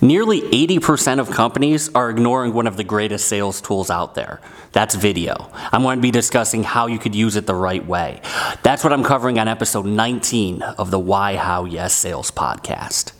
Nearly 0.00 0.42
80% 0.42 1.18
of 1.18 1.28
companies 1.30 1.92
are 1.92 2.08
ignoring 2.08 2.52
one 2.52 2.68
of 2.68 2.76
the 2.76 2.84
greatest 2.84 3.26
sales 3.26 3.60
tools 3.60 3.90
out 3.90 4.14
there. 4.14 4.40
That's 4.70 4.94
video. 4.94 5.50
I'm 5.72 5.82
going 5.82 5.98
to 5.98 6.02
be 6.02 6.12
discussing 6.12 6.62
how 6.62 6.86
you 6.86 7.00
could 7.00 7.16
use 7.16 7.34
it 7.34 7.46
the 7.46 7.54
right 7.54 7.84
way. 7.84 8.20
That's 8.62 8.84
what 8.84 8.92
I'm 8.92 9.02
covering 9.02 9.40
on 9.40 9.48
episode 9.48 9.86
19 9.86 10.62
of 10.62 10.92
the 10.92 11.00
Why, 11.00 11.34
How, 11.34 11.64
Yes 11.64 11.94
Sales 11.94 12.30
podcast. 12.30 13.17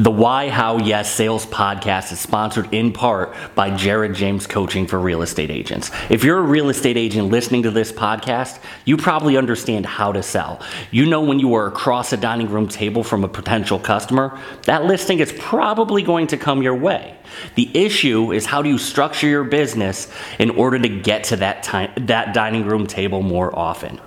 The 0.00 0.10
Why, 0.10 0.48
How, 0.48 0.78
Yes 0.78 1.14
Sales 1.14 1.44
podcast 1.44 2.10
is 2.10 2.18
sponsored 2.18 2.72
in 2.72 2.90
part 2.90 3.34
by 3.54 3.68
Jared 3.76 4.14
James 4.14 4.46
Coaching 4.46 4.86
for 4.86 4.98
Real 4.98 5.20
Estate 5.20 5.50
Agents. 5.50 5.90
If 6.08 6.24
you're 6.24 6.38
a 6.38 6.40
real 6.40 6.70
estate 6.70 6.96
agent 6.96 7.28
listening 7.28 7.64
to 7.64 7.70
this 7.70 7.92
podcast, 7.92 8.60
you 8.86 8.96
probably 8.96 9.36
understand 9.36 9.84
how 9.84 10.10
to 10.12 10.22
sell. 10.22 10.62
You 10.90 11.04
know 11.04 11.20
when 11.20 11.38
you 11.38 11.52
are 11.52 11.66
across 11.66 12.14
a 12.14 12.16
dining 12.16 12.48
room 12.48 12.66
table 12.66 13.04
from 13.04 13.24
a 13.24 13.28
potential 13.28 13.78
customer, 13.78 14.40
that 14.62 14.86
listing 14.86 15.18
is 15.18 15.34
probably 15.34 16.02
going 16.02 16.28
to 16.28 16.38
come 16.38 16.62
your 16.62 16.76
way. 16.76 17.18
The 17.54 17.70
issue 17.74 18.32
is 18.32 18.46
how 18.46 18.62
do 18.62 18.68
you 18.68 18.78
structure 18.78 19.28
your 19.28 19.44
business 19.44 20.12
in 20.38 20.50
order 20.50 20.78
to 20.78 20.88
get 20.88 21.24
to 21.24 21.36
that 21.36 21.62
time, 21.62 21.92
that 22.06 22.34
dining 22.34 22.66
room 22.66 22.86
table 22.86 23.22
more 23.22 23.56
often. 23.56 24.00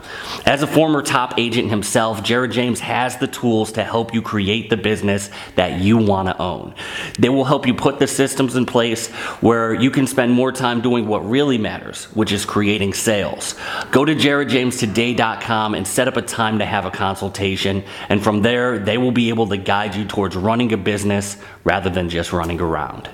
As 0.46 0.62
a 0.64 0.68
former 0.68 1.02
top 1.02 1.36
agent 1.38 1.70
himself, 1.70 2.24
Jared 2.24 2.52
James 2.52 2.80
has 2.82 3.18
the 3.18 3.28
tools 3.28 3.72
to 3.74 3.84
help 3.84 4.14
you 4.14 4.22
create 4.22 4.70
the 4.70 4.78
business 4.78 5.30
that 5.56 5.82
you 5.84 5.98
want 5.98 6.30
to 6.30 6.42
own. 6.42 6.74
They 7.20 7.30
will 7.30 7.44
help 7.44 7.68
you 7.68 7.74
put 7.74 8.00
the 8.00 8.08
systems 8.08 8.56
in 8.56 8.66
place 8.66 9.10
where 9.42 9.74
you 9.74 9.92
can 9.92 10.08
spend 10.08 10.32
more 10.32 10.52
time 10.52 10.82
doing 10.82 11.08
what 11.08 11.30
really 11.30 11.58
matters, 11.58 12.06
which 12.16 12.32
is 12.32 12.46
creating 12.46 12.94
sales. 12.94 13.56
Go 13.92 14.06
to 14.06 14.16
jaredjamestoday.com 14.16 15.76
and 15.76 15.88
set 15.88 16.08
up 16.08 16.18
a 16.18 16.22
time 16.22 16.60
to 16.60 16.66
have 16.66 16.86
a 16.86 16.92
consultation, 16.92 17.84
and 18.10 18.24
from 18.24 18.42
there, 18.42 18.80
they 18.80 18.98
will 18.98 19.12
be 19.12 19.30
able 19.30 19.48
to 19.48 19.58
guide 19.58 19.96
you 19.96 20.06
towards 20.06 20.36
running 20.36 20.74
a 20.74 20.78
business 20.78 21.38
rather 21.64 21.90
than 21.90 22.10
just 22.10 22.34
running 22.34 22.60
around. 22.60 23.10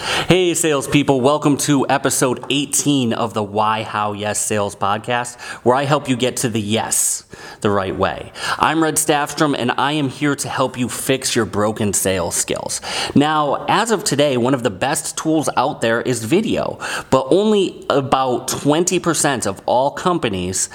Hey, 0.00 0.54
salespeople, 0.54 1.20
welcome 1.20 1.58
to 1.58 1.86
episode 1.90 2.42
18 2.48 3.12
of 3.12 3.34
the 3.34 3.42
Why, 3.42 3.82
How, 3.82 4.14
Yes 4.14 4.40
Sales 4.40 4.74
podcast, 4.74 5.38
where 5.62 5.76
I 5.76 5.84
help 5.84 6.08
you 6.08 6.16
get 6.16 6.38
to 6.38 6.48
the 6.48 6.60
yes 6.60 7.24
the 7.60 7.68
right 7.68 7.94
way. 7.94 8.32
I'm 8.58 8.82
Red 8.82 8.94
Staffstrom, 8.94 9.54
and 9.54 9.70
I 9.72 9.92
am 9.92 10.08
here 10.08 10.34
to 10.36 10.48
help 10.48 10.78
you 10.78 10.88
fix 10.88 11.36
your 11.36 11.44
broken 11.44 11.92
sales 11.92 12.34
skills. 12.34 12.80
Now, 13.14 13.66
as 13.68 13.90
of 13.90 14.02
today, 14.02 14.38
one 14.38 14.54
of 14.54 14.62
the 14.62 14.70
best 14.70 15.18
tools 15.18 15.50
out 15.58 15.82
there 15.82 16.00
is 16.00 16.24
video, 16.24 16.78
but 17.10 17.26
only 17.30 17.84
about 17.90 18.48
20% 18.48 19.46
of 19.46 19.60
all 19.66 19.90
companies 19.90 20.70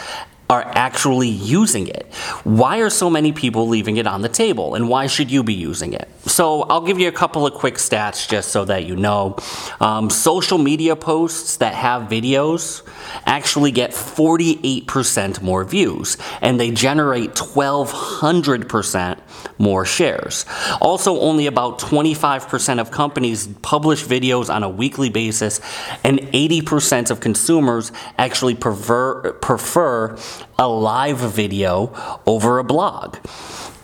are 0.49 0.63
actually 0.75 1.29
using 1.29 1.88
it. 1.88 2.05
Why 2.43 2.77
are 2.79 2.89
so 2.89 3.09
many 3.09 3.31
people 3.31 3.67
leaving 3.67 3.97
it 3.97 4.05
on 4.05 4.21
the 4.21 4.29
table 4.29 4.75
and 4.75 4.88
why 4.88 5.07
should 5.07 5.31
you 5.31 5.43
be 5.43 5.53
using 5.53 5.93
it? 5.93 6.07
So, 6.27 6.63
I'll 6.63 6.81
give 6.81 6.99
you 6.99 7.07
a 7.07 7.11
couple 7.11 7.45
of 7.45 7.53
quick 7.53 7.75
stats 7.75 8.27
just 8.27 8.49
so 8.49 8.66
that 8.66 8.85
you 8.85 8.95
know. 8.95 9.38
Um, 9.79 10.09
social 10.09 10.57
media 10.57 10.95
posts 10.95 11.57
that 11.57 11.75
have 11.75 12.03
videos 12.09 12.81
actually 13.25 13.71
get 13.71 13.91
48% 13.91 15.41
more 15.41 15.63
views 15.63 16.17
and 16.41 16.59
they 16.59 16.71
generate 16.71 17.31
1200% 17.35 19.19
more 19.57 19.85
shares. 19.85 20.45
Also, 20.81 21.19
only 21.19 21.47
about 21.47 21.79
25% 21.79 22.79
of 22.79 22.91
companies 22.91 23.47
publish 23.61 24.03
videos 24.03 24.53
on 24.53 24.63
a 24.63 24.69
weekly 24.69 25.09
basis, 25.09 25.59
and 26.03 26.19
80% 26.19 27.11
of 27.11 27.19
consumers 27.19 27.91
actually 28.17 28.55
prefer, 28.55 29.33
prefer 29.33 30.17
a 30.58 30.67
live 30.67 31.19
video 31.19 31.94
over 32.25 32.59
a 32.59 32.64
blog. 32.64 33.17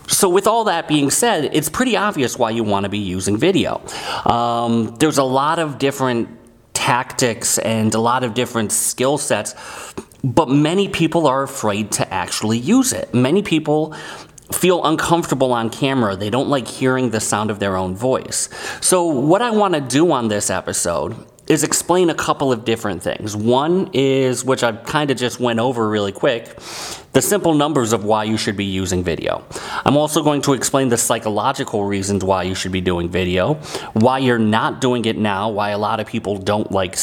So, 0.08 0.28
with 0.28 0.46
all 0.46 0.64
that 0.64 0.88
being 0.88 1.10
said, 1.10 1.50
it's 1.52 1.68
pretty 1.68 1.96
obvious 1.96 2.38
why 2.38 2.50
you 2.50 2.64
want 2.64 2.84
to 2.84 2.90
be 2.90 2.98
using 2.98 3.38
video. 3.38 3.80
Um, 4.26 4.94
there's 4.98 5.18
a 5.18 5.24
lot 5.24 5.58
of 5.58 5.78
different 5.78 6.28
tactics 6.74 7.58
and 7.58 7.94
a 7.94 8.00
lot 8.00 8.24
of 8.24 8.34
different 8.34 8.72
skill 8.72 9.16
sets, 9.16 9.54
but 10.22 10.48
many 10.48 10.88
people 10.88 11.26
are 11.26 11.42
afraid 11.42 11.92
to 11.92 12.12
actually 12.12 12.58
use 12.58 12.92
it. 12.92 13.14
Many 13.14 13.42
people 13.42 13.94
feel 14.52 14.84
uncomfortable 14.84 15.52
on 15.52 15.70
camera. 15.70 16.14
They 16.16 16.30
don't 16.30 16.48
like 16.48 16.68
hearing 16.68 17.10
the 17.10 17.20
sound 17.20 17.50
of 17.50 17.58
their 17.58 17.76
own 17.76 17.94
voice. 17.94 18.48
So, 18.80 19.04
what 19.04 19.42
I 19.42 19.50
want 19.50 19.74
to 19.74 19.80
do 19.80 20.12
on 20.12 20.28
this 20.28 20.50
episode 20.50 21.16
is 21.52 21.62
explain 21.62 22.10
a 22.10 22.14
couple 22.14 22.50
of 22.50 22.64
different 22.64 23.02
things. 23.02 23.36
One 23.36 23.90
is, 23.92 24.44
which 24.44 24.62
I 24.62 24.72
kind 24.72 25.10
of 25.10 25.16
just 25.16 25.38
went 25.38 25.60
over 25.60 25.88
really 25.88 26.10
quick, 26.10 26.58
the 27.12 27.20
simple 27.20 27.52
numbers 27.52 27.92
of 27.92 28.04
why 28.04 28.24
you 28.24 28.38
should 28.38 28.56
be 28.56 28.64
using 28.64 29.04
video. 29.04 29.44
I'm 29.84 29.96
also 29.96 30.22
going 30.22 30.40
to 30.42 30.54
explain 30.54 30.88
the 30.88 30.96
psychological 30.96 31.84
reasons 31.84 32.24
why 32.24 32.44
you 32.44 32.54
should 32.54 32.72
be 32.72 32.80
doing 32.80 33.10
video, 33.10 33.54
why 33.92 34.18
you're 34.18 34.38
not 34.38 34.80
doing 34.80 35.04
it 35.04 35.18
now, 35.18 35.50
why 35.50 35.70
a 35.70 35.78
lot 35.78 36.00
of 36.00 36.06
people 36.06 36.38
don't 36.38 36.72
like 36.72 36.96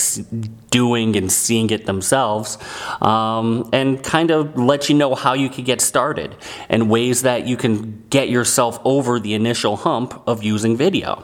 doing 0.71 1.15
and 1.15 1.31
seeing 1.31 1.69
it 1.69 1.85
themselves, 1.85 2.57
um, 3.01 3.69
and 3.71 4.03
kind 4.03 4.31
of 4.31 4.57
let 4.57 4.89
you 4.89 4.95
know 4.95 5.13
how 5.13 5.33
you 5.33 5.47
could 5.47 5.65
get 5.65 5.79
started 5.79 6.35
and 6.69 6.89
ways 6.89 7.21
that 7.21 7.47
you 7.47 7.55
can 7.55 8.03
get 8.09 8.29
yourself 8.29 8.79
over 8.83 9.19
the 9.19 9.35
initial 9.35 9.75
hump 9.77 10.23
of 10.27 10.43
using 10.43 10.75
video. 10.75 11.23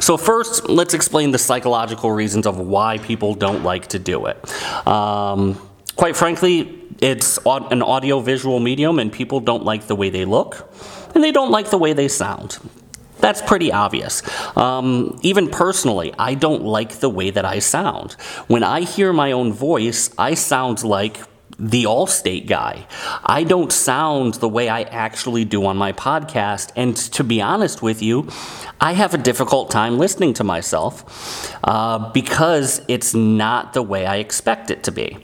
So, 0.00 0.16
first, 0.16 0.68
let's 0.68 0.94
explain 0.94 1.30
the 1.30 1.38
psychological 1.38 2.10
reasons 2.10 2.46
of 2.46 2.58
why 2.58 2.98
people 2.98 3.34
don't 3.34 3.62
like 3.62 3.88
to 3.88 3.98
do 3.98 4.26
it. 4.26 4.86
Um, 4.86 5.60
quite 5.96 6.16
frankly, 6.16 6.78
it's 7.00 7.38
an 7.46 7.82
audio 7.82 8.20
visual 8.20 8.60
medium, 8.60 8.98
and 8.98 9.12
people 9.12 9.40
don't 9.40 9.64
like 9.64 9.86
the 9.86 9.96
way 9.96 10.10
they 10.10 10.24
look, 10.24 10.72
and 11.14 11.22
they 11.22 11.32
don't 11.32 11.50
like 11.50 11.70
the 11.70 11.78
way 11.78 11.92
they 11.92 12.08
sound. 12.08 12.58
That's 13.20 13.42
pretty 13.42 13.70
obvious. 13.70 14.22
Um, 14.56 15.18
even 15.22 15.50
personally, 15.50 16.14
I 16.18 16.34
don't 16.34 16.64
like 16.64 17.00
the 17.00 17.10
way 17.10 17.30
that 17.30 17.44
I 17.44 17.58
sound. 17.58 18.12
When 18.48 18.62
I 18.62 18.80
hear 18.80 19.12
my 19.12 19.32
own 19.32 19.52
voice, 19.52 20.10
I 20.18 20.34
sound 20.34 20.82
like 20.82 21.20
the 21.58 21.84
Allstate 21.84 22.46
guy. 22.46 22.86
I 23.24 23.44
don't 23.44 23.72
sound 23.72 24.34
the 24.34 24.48
way 24.48 24.68
I 24.68 24.82
actually 24.82 25.44
do 25.44 25.66
on 25.66 25.76
my 25.76 25.92
podcast. 25.92 26.72
And 26.76 26.96
to 26.96 27.24
be 27.24 27.40
honest 27.40 27.82
with 27.82 28.02
you, 28.02 28.28
I 28.80 28.92
have 28.94 29.14
a 29.14 29.18
difficult 29.18 29.70
time 29.70 29.98
listening 29.98 30.34
to 30.34 30.44
myself 30.44 31.54
uh, 31.64 32.10
because 32.12 32.82
it's 32.88 33.14
not 33.14 33.72
the 33.72 33.82
way 33.82 34.06
I 34.06 34.16
expect 34.16 34.70
it 34.70 34.84
to 34.84 34.92
be. 34.92 35.18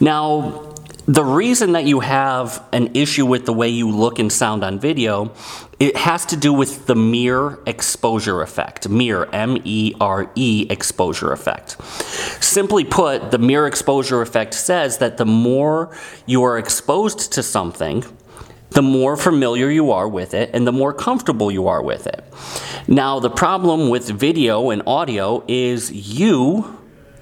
Now, 0.00 0.74
the 1.06 1.24
reason 1.24 1.72
that 1.72 1.84
you 1.84 2.00
have 2.00 2.62
an 2.72 2.90
issue 2.94 3.24
with 3.24 3.46
the 3.46 3.52
way 3.52 3.68
you 3.68 3.90
look 3.90 4.18
and 4.18 4.30
sound 4.30 4.62
on 4.62 4.78
video 4.78 5.32
it 5.78 5.96
has 5.96 6.26
to 6.26 6.36
do 6.36 6.52
with 6.52 6.86
the 6.86 6.96
mere 6.96 7.58
exposure 7.66 8.42
effect. 8.42 8.88
Mere 8.88 9.28
m-e-r-e 9.32 10.66
exposure 10.70 11.32
effect. 11.32 11.82
Simply 12.42 12.84
put 12.84 13.30
the 13.30 13.38
mere 13.38 13.66
exposure 13.66 14.20
effect 14.20 14.54
says 14.54 14.98
that 14.98 15.18
the 15.18 15.26
more 15.26 15.96
you 16.26 16.42
are 16.42 16.58
exposed 16.58 17.32
to 17.32 17.42
something 17.42 18.04
the 18.70 18.82
more 18.82 19.16
familiar 19.16 19.70
you 19.70 19.90
are 19.92 20.08
with 20.08 20.34
it 20.34 20.50
and 20.52 20.66
the 20.66 20.72
more 20.72 20.92
comfortable 20.92 21.50
you 21.50 21.68
are 21.68 21.82
with 21.82 22.06
it. 22.06 22.22
Now 22.86 23.18
the 23.18 23.30
problem 23.30 23.88
with 23.88 24.08
video 24.08 24.70
and 24.70 24.82
audio 24.86 25.42
is 25.48 25.90
you 25.90 26.78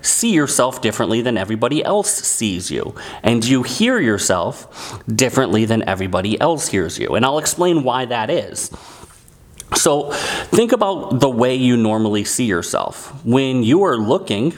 see 0.06 0.32
yourself 0.32 0.80
differently 0.80 1.20
than 1.20 1.36
everybody 1.36 1.84
else 1.84 2.10
sees 2.10 2.70
you, 2.70 2.94
and 3.22 3.44
you 3.44 3.62
hear 3.62 4.00
yourself 4.00 5.02
differently 5.06 5.64
than 5.64 5.86
everybody 5.88 6.40
else 6.40 6.68
hears 6.68 6.98
you. 6.98 7.14
And 7.14 7.24
I'll 7.24 7.38
explain 7.38 7.82
why 7.82 8.06
that 8.06 8.30
is. 8.30 8.70
So, 9.74 10.12
think 10.12 10.72
about 10.72 11.20
the 11.20 11.28
way 11.28 11.56
you 11.56 11.76
normally 11.76 12.24
see 12.24 12.44
yourself. 12.44 13.24
When 13.24 13.64
you 13.64 13.82
are 13.82 13.96
looking, 13.96 14.56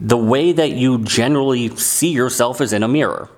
the 0.00 0.16
way 0.16 0.52
that 0.52 0.70
you 0.70 0.98
generally 0.98 1.74
see 1.76 2.12
yourself 2.12 2.60
is 2.60 2.72
in 2.72 2.82
a 2.82 2.88
mirror. 2.88 3.28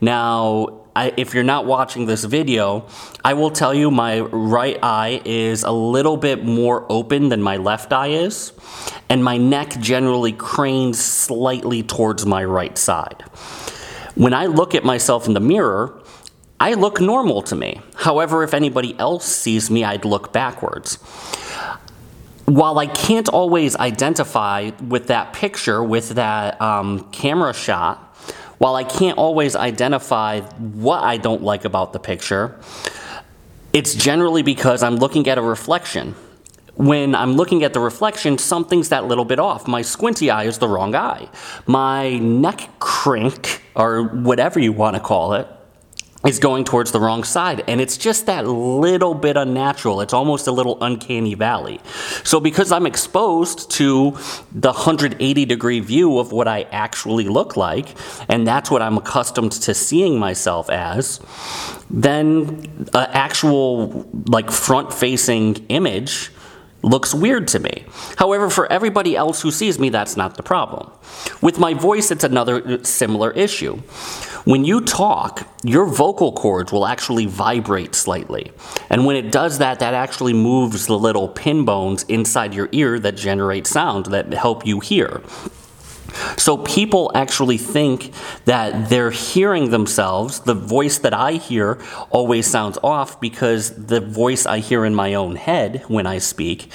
Now, 0.00 0.85
I, 0.96 1.12
if 1.18 1.34
you're 1.34 1.44
not 1.44 1.66
watching 1.66 2.06
this 2.06 2.24
video, 2.24 2.86
I 3.22 3.34
will 3.34 3.50
tell 3.50 3.74
you 3.74 3.90
my 3.90 4.20
right 4.20 4.78
eye 4.82 5.20
is 5.26 5.62
a 5.62 5.70
little 5.70 6.16
bit 6.16 6.42
more 6.42 6.86
open 6.88 7.28
than 7.28 7.42
my 7.42 7.58
left 7.58 7.92
eye 7.92 8.08
is, 8.08 8.54
and 9.10 9.22
my 9.22 9.36
neck 9.36 9.78
generally 9.78 10.32
cranes 10.32 10.98
slightly 10.98 11.82
towards 11.82 12.24
my 12.24 12.42
right 12.44 12.78
side. 12.78 13.22
When 14.14 14.32
I 14.32 14.46
look 14.46 14.74
at 14.74 14.84
myself 14.84 15.26
in 15.28 15.34
the 15.34 15.40
mirror, 15.40 16.02
I 16.58 16.72
look 16.72 16.98
normal 16.98 17.42
to 17.42 17.54
me. 17.54 17.82
However, 17.96 18.42
if 18.42 18.54
anybody 18.54 18.98
else 18.98 19.26
sees 19.26 19.70
me, 19.70 19.84
I'd 19.84 20.06
look 20.06 20.32
backwards. 20.32 20.94
While 22.46 22.78
I 22.78 22.86
can't 22.86 23.28
always 23.28 23.76
identify 23.76 24.70
with 24.88 25.08
that 25.08 25.34
picture, 25.34 25.84
with 25.84 26.10
that 26.10 26.58
um, 26.62 27.10
camera 27.10 27.52
shot, 27.52 28.05
while 28.58 28.74
I 28.74 28.84
can't 28.84 29.18
always 29.18 29.54
identify 29.56 30.40
what 30.40 31.04
I 31.04 31.16
don't 31.18 31.42
like 31.42 31.64
about 31.64 31.92
the 31.92 31.98
picture, 31.98 32.58
it's 33.72 33.94
generally 33.94 34.42
because 34.42 34.82
I'm 34.82 34.96
looking 34.96 35.28
at 35.28 35.38
a 35.38 35.42
reflection. 35.42 36.14
when 36.76 37.14
I'm 37.14 37.32
looking 37.32 37.64
at 37.64 37.72
the 37.72 37.80
reflection, 37.80 38.36
something's 38.38 38.90
that 38.90 39.06
little 39.06 39.24
bit 39.24 39.38
off. 39.38 39.66
My 39.66 39.82
squinty 39.82 40.30
eye 40.30 40.44
is 40.44 40.58
the 40.58 40.68
wrong 40.68 40.94
eye. 40.94 41.28
My 41.66 42.18
neck 42.18 42.68
crink, 42.78 43.62
or 43.74 44.04
whatever 44.04 44.60
you 44.60 44.72
want 44.72 44.94
to 44.94 45.00
call 45.00 45.32
it, 45.34 45.48
is 46.26 46.38
going 46.38 46.64
towards 46.64 46.92
the 46.92 47.00
wrong 47.00 47.24
side. 47.24 47.62
And 47.68 47.80
it's 47.80 47.96
just 47.96 48.26
that 48.26 48.46
little 48.46 49.14
bit 49.14 49.36
unnatural. 49.36 50.00
It's 50.00 50.12
almost 50.12 50.46
a 50.46 50.52
little 50.52 50.78
uncanny 50.82 51.34
valley. 51.34 51.80
So, 52.24 52.40
because 52.40 52.72
I'm 52.72 52.86
exposed 52.86 53.70
to 53.72 54.16
the 54.52 54.72
180 54.72 55.44
degree 55.44 55.80
view 55.80 56.18
of 56.18 56.32
what 56.32 56.48
I 56.48 56.62
actually 56.72 57.28
look 57.28 57.56
like, 57.56 57.96
and 58.28 58.46
that's 58.46 58.70
what 58.70 58.82
I'm 58.82 58.96
accustomed 58.96 59.52
to 59.52 59.74
seeing 59.74 60.18
myself 60.18 60.70
as, 60.70 61.20
then 61.90 62.86
an 62.94 63.08
actual, 63.12 64.08
like, 64.26 64.50
front 64.50 64.92
facing 64.92 65.56
image 65.68 66.30
looks 66.82 67.14
weird 67.14 67.48
to 67.48 67.58
me. 67.58 67.84
However, 68.16 68.50
for 68.50 68.70
everybody 68.70 69.16
else 69.16 69.42
who 69.42 69.50
sees 69.50 69.78
me, 69.78 69.88
that's 69.88 70.16
not 70.16 70.36
the 70.36 70.42
problem. 70.42 70.90
With 71.40 71.58
my 71.58 71.74
voice, 71.74 72.10
it's 72.10 72.24
another 72.24 72.84
similar 72.84 73.30
issue. 73.32 73.76
When 74.44 74.64
you 74.64 74.80
talk, 74.80 75.48
your 75.64 75.86
vocal 75.86 76.32
cords 76.32 76.70
will 76.70 76.86
actually 76.86 77.26
vibrate 77.26 77.96
slightly. 77.96 78.52
And 78.88 79.04
when 79.04 79.16
it 79.16 79.32
does 79.32 79.58
that, 79.58 79.80
that 79.80 79.92
actually 79.92 80.34
moves 80.34 80.86
the 80.86 80.96
little 80.96 81.28
pin 81.28 81.64
bones 81.64 82.04
inside 82.04 82.54
your 82.54 82.68
ear 82.70 83.00
that 83.00 83.16
generate 83.16 83.66
sound 83.66 84.06
that 84.06 84.32
help 84.32 84.64
you 84.64 84.78
hear. 84.78 85.20
So 86.36 86.58
people 86.58 87.10
actually 87.14 87.58
think 87.58 88.12
that 88.44 88.88
they're 88.88 89.10
hearing 89.10 89.70
themselves. 89.70 90.40
The 90.40 90.54
voice 90.54 90.98
that 90.98 91.14
I 91.14 91.32
hear 91.32 91.78
always 92.10 92.46
sounds 92.46 92.78
off 92.82 93.20
because 93.20 93.86
the 93.86 94.00
voice 94.00 94.46
I 94.46 94.58
hear 94.58 94.84
in 94.84 94.94
my 94.94 95.14
own 95.14 95.36
head 95.36 95.84
when 95.88 96.06
I 96.06 96.18
speak 96.18 96.72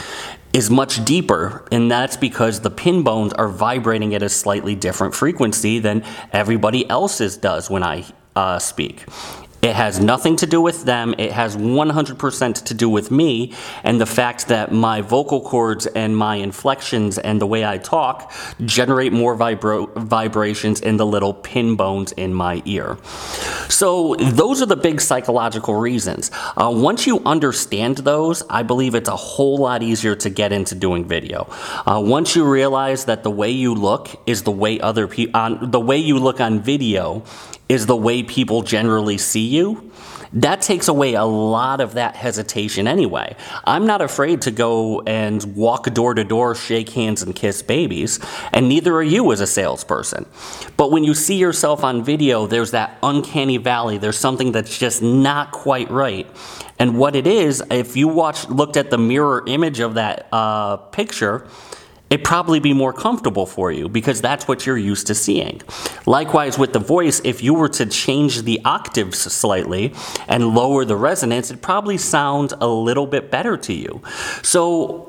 is 0.53 0.69
much 0.69 1.05
deeper, 1.05 1.65
and 1.71 1.89
that's 1.89 2.17
because 2.17 2.59
the 2.59 2.69
pin 2.69 3.03
bones 3.03 3.31
are 3.33 3.47
vibrating 3.47 4.13
at 4.13 4.21
a 4.21 4.27
slightly 4.27 4.75
different 4.75 5.15
frequency 5.15 5.79
than 5.79 6.03
everybody 6.33 6.89
else's 6.89 7.37
does 7.37 7.69
when 7.69 7.83
I 7.83 8.05
uh, 8.35 8.59
speak. 8.59 9.05
It 9.61 9.75
has 9.75 9.99
nothing 9.99 10.35
to 10.37 10.47
do 10.47 10.59
with 10.59 10.85
them. 10.85 11.13
It 11.19 11.31
has 11.31 11.55
100% 11.55 12.65
to 12.65 12.73
do 12.73 12.89
with 12.89 13.11
me 13.11 13.53
and 13.83 14.01
the 14.01 14.07
fact 14.07 14.47
that 14.47 14.71
my 14.71 15.01
vocal 15.01 15.39
cords 15.39 15.85
and 15.85 16.17
my 16.17 16.37
inflections 16.37 17.19
and 17.19 17.39
the 17.39 17.45
way 17.45 17.63
I 17.63 17.77
talk 17.77 18.31
generate 18.65 19.13
more 19.13 19.35
vibro- 19.35 19.93
vibrations 19.95 20.81
in 20.81 20.97
the 20.97 21.05
little 21.05 21.33
pin 21.35 21.75
bones 21.75 22.11
in 22.13 22.33
my 22.33 22.63
ear. 22.65 22.97
So, 23.71 24.15
those 24.15 24.61
are 24.61 24.65
the 24.65 24.75
big 24.75 24.99
psychological 24.99 25.75
reasons. 25.75 26.29
Uh, 26.57 26.71
once 26.75 27.07
you 27.07 27.21
understand 27.25 27.99
those, 27.99 28.43
I 28.49 28.63
believe 28.63 28.95
it's 28.95 29.07
a 29.07 29.15
whole 29.15 29.57
lot 29.57 29.81
easier 29.81 30.13
to 30.15 30.29
get 30.29 30.51
into 30.51 30.75
doing 30.75 31.05
video. 31.05 31.47
Uh, 31.85 32.01
once 32.03 32.35
you 32.35 32.43
realize 32.43 33.05
that 33.05 33.23
the 33.23 33.31
way 33.31 33.49
you 33.49 33.73
look 33.73 34.09
is 34.27 34.43
the 34.43 34.51
way 34.51 34.79
other 34.81 35.07
people, 35.07 35.57
the 35.61 35.79
way 35.79 35.97
you 35.97 36.19
look 36.19 36.41
on 36.41 36.59
video 36.59 37.23
is 37.69 37.85
the 37.85 37.95
way 37.95 38.21
people 38.23 38.61
generally 38.61 39.17
see 39.17 39.47
you, 39.47 39.90
that 40.33 40.61
takes 40.61 40.87
away 40.87 41.13
a 41.13 41.25
lot 41.25 41.81
of 41.81 41.93
that 41.93 42.15
hesitation 42.15 42.87
anyway. 42.87 43.35
I'm 43.65 43.85
not 43.85 44.01
afraid 44.01 44.41
to 44.43 44.51
go 44.51 45.01
and 45.01 45.43
walk 45.55 45.91
door 45.93 46.13
to 46.13 46.23
door, 46.23 46.55
shake 46.55 46.89
hands, 46.89 47.21
and 47.21 47.35
kiss 47.35 47.61
babies, 47.61 48.19
and 48.53 48.69
neither 48.69 48.95
are 48.95 49.03
you 49.03 49.31
as 49.31 49.41
a 49.41 49.47
salesperson. 49.47 50.25
But 50.77 50.91
when 50.91 51.03
you 51.03 51.13
see 51.13 51.37
yourself 51.37 51.83
on 51.83 52.03
video, 52.03 52.47
there's 52.47 52.71
that 52.71 52.97
uncanny 53.03 53.57
valley. 53.57 53.97
There's 53.97 54.17
something 54.17 54.51
that's 54.51 54.77
just 54.77 55.01
not 55.01 55.51
quite 55.51 55.91
right. 55.91 56.27
And 56.79 56.97
what 56.97 57.15
it 57.15 57.27
is, 57.27 57.61
if 57.69 57.95
you 57.95 58.07
watched, 58.07 58.49
looked 58.49 58.77
at 58.77 58.89
the 58.89 58.97
mirror 58.97 59.43
image 59.45 59.79
of 59.79 59.95
that 59.95 60.27
uh, 60.31 60.77
picture, 60.77 61.45
it'd 62.11 62.25
probably 62.25 62.59
be 62.59 62.73
more 62.73 62.91
comfortable 62.93 63.45
for 63.45 63.71
you 63.71 63.87
because 63.87 64.21
that's 64.21 64.47
what 64.47 64.65
you're 64.65 64.77
used 64.77 65.07
to 65.07 65.15
seeing. 65.15 65.61
Likewise, 66.05 66.59
with 66.59 66.73
the 66.73 66.79
voice, 66.79 67.21
if 67.23 67.41
you 67.41 67.53
were 67.53 67.69
to 67.69 67.85
change 67.85 68.43
the 68.43 68.59
octaves 68.65 69.19
slightly 69.19 69.93
and 70.27 70.53
lower 70.53 70.83
the 70.83 70.97
resonance, 70.97 71.49
it 71.49 71.61
probably 71.61 71.97
sounds 71.97 72.53
a 72.59 72.67
little 72.67 73.07
bit 73.07 73.31
better 73.31 73.55
to 73.57 73.73
you. 73.73 74.01
So, 74.43 75.07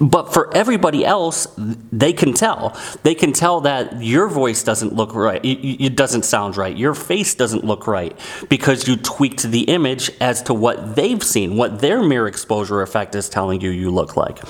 but 0.00 0.34
for 0.34 0.54
everybody 0.56 1.04
else, 1.04 1.46
they 1.56 2.12
can 2.12 2.32
tell. 2.32 2.76
They 3.04 3.14
can 3.14 3.32
tell 3.32 3.60
that 3.60 4.02
your 4.02 4.28
voice 4.28 4.64
doesn't 4.64 4.92
look 4.92 5.14
right. 5.14 5.40
It, 5.44 5.94
doesn't 5.94 6.24
sound 6.24 6.56
right. 6.56 6.76
Your 6.76 6.94
face 6.94 7.36
doesn't 7.36 7.62
look 7.62 7.86
right 7.86 8.18
because 8.48 8.88
you 8.88 8.96
tweaked 8.96 9.44
the 9.44 9.60
image 9.62 10.10
as 10.20 10.42
to 10.42 10.54
what 10.54 10.96
they've 10.96 11.22
seen, 11.22 11.56
what 11.56 11.80
their 11.80 12.02
mirror 12.02 12.26
exposure 12.26 12.82
effect 12.82 13.14
is 13.14 13.28
telling 13.28 13.60
you 13.60 13.70
you 13.70 13.92
look 13.92 14.16
like. 14.16 14.40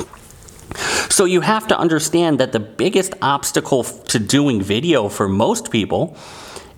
So 1.10 1.24
you 1.24 1.42
have 1.42 1.66
to 1.68 1.78
understand 1.78 2.40
that 2.40 2.52
the 2.52 2.60
biggest 2.60 3.14
obstacle 3.22 3.84
to 3.84 4.18
doing 4.18 4.62
video 4.62 5.08
for 5.08 5.28
most 5.28 5.70
people 5.70 6.16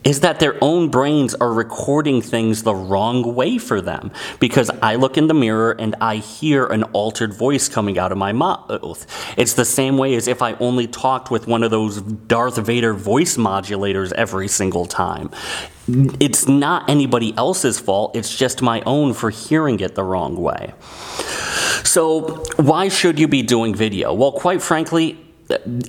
is 0.07 0.21
that 0.21 0.39
their 0.39 0.57
own 0.63 0.89
brains 0.89 1.35
are 1.35 1.53
recording 1.53 2.23
things 2.23 2.63
the 2.63 2.75
wrong 2.75 3.35
way 3.35 3.59
for 3.59 3.81
them. 3.81 4.13
Because 4.39 4.71
I 4.81 4.95
look 4.95 5.19
in 5.19 5.27
the 5.27 5.35
mirror 5.35 5.73
and 5.73 5.97
I 6.01 6.17
hear 6.17 6.65
an 6.67 6.85
altered 6.85 7.35
voice 7.35 7.69
coming 7.69 7.99
out 7.99 8.13
of 8.13 8.19
my 8.19 8.33
mouth. 8.33 9.05
It's 9.37 9.55
the 9.55 9.65
same 9.65 9.99
way 9.99 10.15
as 10.15 10.29
if 10.29 10.43
I 10.43 10.53
only 10.55 10.87
talked 10.87 11.33
with 11.33 11.49
one 11.49 11.65
of 11.65 11.73
those 11.73 12.01
Darth 12.01 12.57
Vader 12.57 12.95
voice 12.95 13.37
modulators 13.37 14.13
every 14.13 14.47
single 14.47 14.87
time. 14.87 15.29
It's 15.89 16.47
not 16.47 16.89
anybody 16.89 17.37
else's 17.37 17.81
fault, 17.81 18.15
it's 18.15 18.37
just 18.37 18.63
my 18.63 18.83
own 18.87 19.13
for 19.13 19.31
hearing 19.31 19.81
it 19.81 19.97
the 19.97 20.05
wrong 20.05 20.37
way. 20.37 20.73
So, 21.85 22.45
why 22.57 22.89
should 22.89 23.19
you 23.19 23.27
be 23.27 23.43
doing 23.43 23.75
video? 23.75 24.13
Well, 24.13 24.33
quite 24.33 24.63
frankly, 24.63 25.19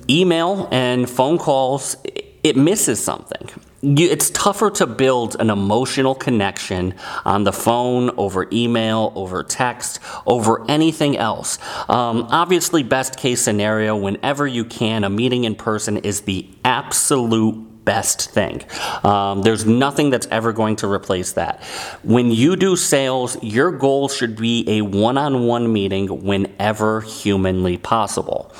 email 0.08 0.68
and 0.70 1.08
phone 1.08 1.38
calls, 1.38 1.96
it 2.44 2.56
misses 2.56 3.02
something. 3.02 3.48
It's 3.82 4.30
tougher 4.30 4.70
to 4.72 4.86
build 4.86 5.36
an 5.38 5.50
emotional 5.50 6.14
connection 6.14 6.94
on 7.24 7.44
the 7.44 7.52
phone, 7.52 8.10
over 8.16 8.48
email, 8.52 9.12
over 9.14 9.42
text, 9.44 10.00
over 10.26 10.68
anything 10.68 11.16
else. 11.16 11.58
Um, 11.88 12.26
obviously, 12.30 12.82
best 12.82 13.16
case 13.16 13.40
scenario, 13.40 13.96
whenever 13.96 14.46
you 14.46 14.64
can, 14.64 15.04
a 15.04 15.10
meeting 15.10 15.44
in 15.44 15.54
person 15.54 15.98
is 15.98 16.22
the 16.22 16.48
absolute 16.64 17.84
best 17.84 18.30
thing. 18.30 18.62
Um, 19.02 19.42
there's 19.42 19.64
nothing 19.64 20.10
that's 20.10 20.26
ever 20.26 20.52
going 20.52 20.76
to 20.76 20.90
replace 20.90 21.32
that. 21.32 21.62
When 22.02 22.30
you 22.30 22.56
do 22.56 22.76
sales, 22.76 23.42
your 23.42 23.70
goal 23.70 24.08
should 24.08 24.36
be 24.36 24.64
a 24.68 24.82
one 24.82 25.16
on 25.16 25.46
one 25.46 25.72
meeting 25.72 26.24
whenever 26.24 27.00
humanly 27.00 27.78
possible. 27.78 28.52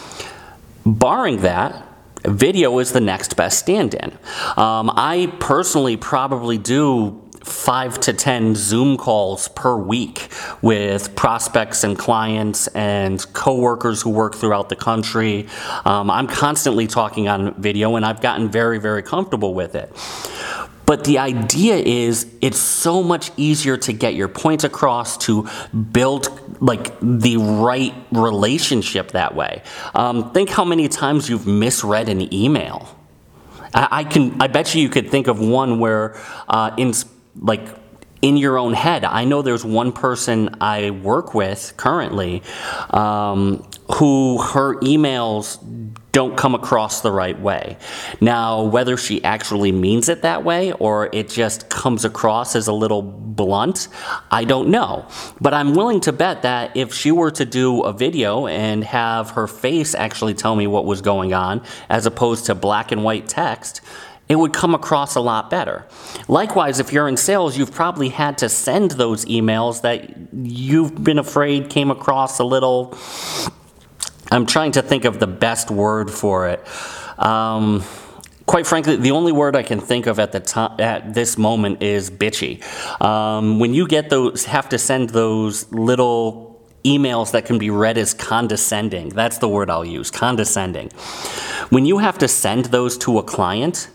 Barring 0.86 1.42
that, 1.42 1.87
video 2.24 2.78
is 2.78 2.92
the 2.92 3.00
next 3.00 3.36
best 3.36 3.58
stand 3.58 3.94
in. 3.94 4.12
Um, 4.56 4.90
I 4.94 5.32
personally 5.40 5.96
probably 5.96 6.58
do 6.58 7.22
five 7.48 7.98
to 8.00 8.12
10 8.12 8.54
Zoom 8.54 8.96
calls 8.96 9.48
per 9.48 9.76
week 9.76 10.28
with 10.60 11.14
prospects 11.16 11.82
and 11.84 11.98
clients 11.98 12.66
and 12.68 13.24
coworkers 13.32 14.02
who 14.02 14.10
work 14.10 14.34
throughout 14.34 14.68
the 14.68 14.76
country. 14.76 15.46
Um, 15.84 16.10
I'm 16.10 16.26
constantly 16.26 16.86
talking 16.86 17.28
on 17.28 17.54
video 17.60 17.96
and 17.96 18.04
I've 18.04 18.20
gotten 18.20 18.50
very, 18.50 18.78
very 18.78 19.02
comfortable 19.02 19.54
with 19.54 19.74
it. 19.74 19.90
But 20.88 21.04
the 21.04 21.18
idea 21.18 21.76
is 21.76 22.26
it's 22.40 22.56
so 22.58 23.02
much 23.02 23.30
easier 23.36 23.76
to 23.76 23.92
get 23.92 24.14
your 24.14 24.26
points 24.26 24.64
across 24.64 25.18
to 25.26 25.46
build 25.92 26.30
like 26.62 26.98
the 27.02 27.36
right 27.36 27.94
relationship 28.10 29.10
that 29.10 29.34
way. 29.34 29.62
Um, 29.94 30.32
think 30.32 30.48
how 30.48 30.64
many 30.64 30.88
times 30.88 31.28
you've 31.28 31.46
misread 31.46 32.08
an 32.08 32.32
email. 32.32 32.88
I, 33.74 33.88
I, 33.90 34.04
can. 34.04 34.40
I 34.40 34.46
bet 34.46 34.74
you 34.74 34.80
you 34.80 34.88
could 34.88 35.10
think 35.10 35.26
of 35.26 35.38
one 35.40 35.78
where 35.78 36.18
uh, 36.48 36.70
in 36.78 36.94
like 37.38 37.68
in 38.22 38.36
your 38.36 38.58
own 38.58 38.74
head. 38.74 39.04
I 39.04 39.24
know 39.24 39.42
there's 39.42 39.64
one 39.64 39.92
person 39.92 40.56
I 40.60 40.90
work 40.90 41.34
with 41.34 41.74
currently 41.76 42.42
um, 42.90 43.68
who 43.92 44.38
her 44.38 44.76
emails 44.80 45.58
don't 46.12 46.36
come 46.36 46.54
across 46.54 47.02
the 47.02 47.12
right 47.12 47.38
way. 47.38 47.76
Now, 48.20 48.62
whether 48.64 48.96
she 48.96 49.22
actually 49.22 49.72
means 49.72 50.08
it 50.08 50.22
that 50.22 50.42
way 50.42 50.72
or 50.72 51.10
it 51.12 51.28
just 51.28 51.68
comes 51.68 52.04
across 52.04 52.56
as 52.56 52.66
a 52.66 52.72
little 52.72 53.02
blunt, 53.02 53.88
I 54.30 54.44
don't 54.44 54.68
know. 54.68 55.06
But 55.40 55.54
I'm 55.54 55.74
willing 55.74 56.00
to 56.00 56.12
bet 56.12 56.42
that 56.42 56.76
if 56.76 56.92
she 56.94 57.12
were 57.12 57.30
to 57.32 57.44
do 57.44 57.82
a 57.82 57.92
video 57.92 58.46
and 58.46 58.82
have 58.84 59.30
her 59.30 59.46
face 59.46 59.94
actually 59.94 60.34
tell 60.34 60.56
me 60.56 60.66
what 60.66 60.86
was 60.86 61.02
going 61.02 61.34
on, 61.34 61.62
as 61.88 62.06
opposed 62.06 62.46
to 62.46 62.54
black 62.54 62.90
and 62.90 63.04
white 63.04 63.28
text, 63.28 63.80
it 64.28 64.36
would 64.36 64.52
come 64.52 64.74
across 64.74 65.14
a 65.14 65.20
lot 65.20 65.50
better. 65.50 65.86
Likewise, 66.28 66.80
if 66.80 66.92
you're 66.92 67.08
in 67.08 67.16
sales, 67.16 67.56
you've 67.56 67.72
probably 67.72 68.10
had 68.10 68.38
to 68.38 68.48
send 68.48 68.92
those 68.92 69.24
emails 69.24 69.82
that 69.82 70.14
you've 70.32 71.02
been 71.02 71.18
afraid 71.18 71.70
came 71.70 71.90
across 71.90 72.38
a 72.38 72.44
little. 72.44 72.96
I'm 74.30 74.44
trying 74.44 74.72
to 74.72 74.82
think 74.82 75.04
of 75.04 75.18
the 75.18 75.26
best 75.26 75.70
word 75.70 76.10
for 76.10 76.48
it. 76.48 76.66
Um, 77.18 77.82
quite 78.46 78.66
frankly, 78.66 78.96
the 78.96 79.12
only 79.12 79.32
word 79.32 79.56
I 79.56 79.62
can 79.62 79.80
think 79.80 80.06
of 80.06 80.18
at 80.18 80.32
the 80.32 80.40
time 80.40 80.78
at 80.80 81.14
this 81.14 81.38
moment 81.38 81.82
is 81.82 82.10
bitchy. 82.10 82.62
Um, 83.02 83.58
when 83.58 83.72
you 83.72 83.86
get 83.86 84.10
those, 84.10 84.44
have 84.44 84.68
to 84.70 84.78
send 84.78 85.10
those 85.10 85.70
little 85.72 86.47
emails 86.84 87.32
that 87.32 87.44
can 87.44 87.58
be 87.58 87.70
read 87.70 87.98
as 87.98 88.14
condescending. 88.14 89.10
That's 89.10 89.38
the 89.38 89.48
word 89.48 89.70
I'll 89.70 89.84
use 89.84 90.10
condescending. 90.10 90.90
When 91.70 91.84
you 91.86 91.98
have 91.98 92.18
to 92.18 92.28
send 92.28 92.66
those 92.66 92.96
to 92.98 93.18
a 93.18 93.22
client, 93.22 93.88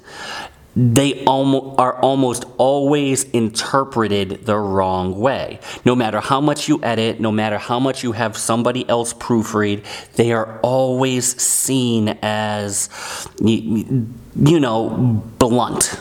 they 0.76 1.24
almo- 1.26 1.76
are 1.76 2.00
almost 2.02 2.46
always 2.58 3.26
interpreted 3.26 4.46
the 4.46 4.58
wrong 4.58 5.20
way. 5.20 5.60
No 5.86 5.96
matter 5.96 6.20
how 6.20 6.42
much 6.42 6.68
you 6.68 6.80
edit, 6.84 7.20
no 7.20 7.32
matter 7.32 7.60
how 7.60 7.80
much 7.80 8.04
you 8.04 8.14
have 8.14 8.36
somebody 8.36 8.88
else 8.90 9.14
proofread, 9.14 9.84
they 10.16 10.32
are 10.34 10.60
always 10.62 11.40
seen 11.42 12.18
as, 12.24 12.90
you, 13.40 14.08
you 14.36 14.60
know, 14.60 14.90
blunt. 15.38 15.96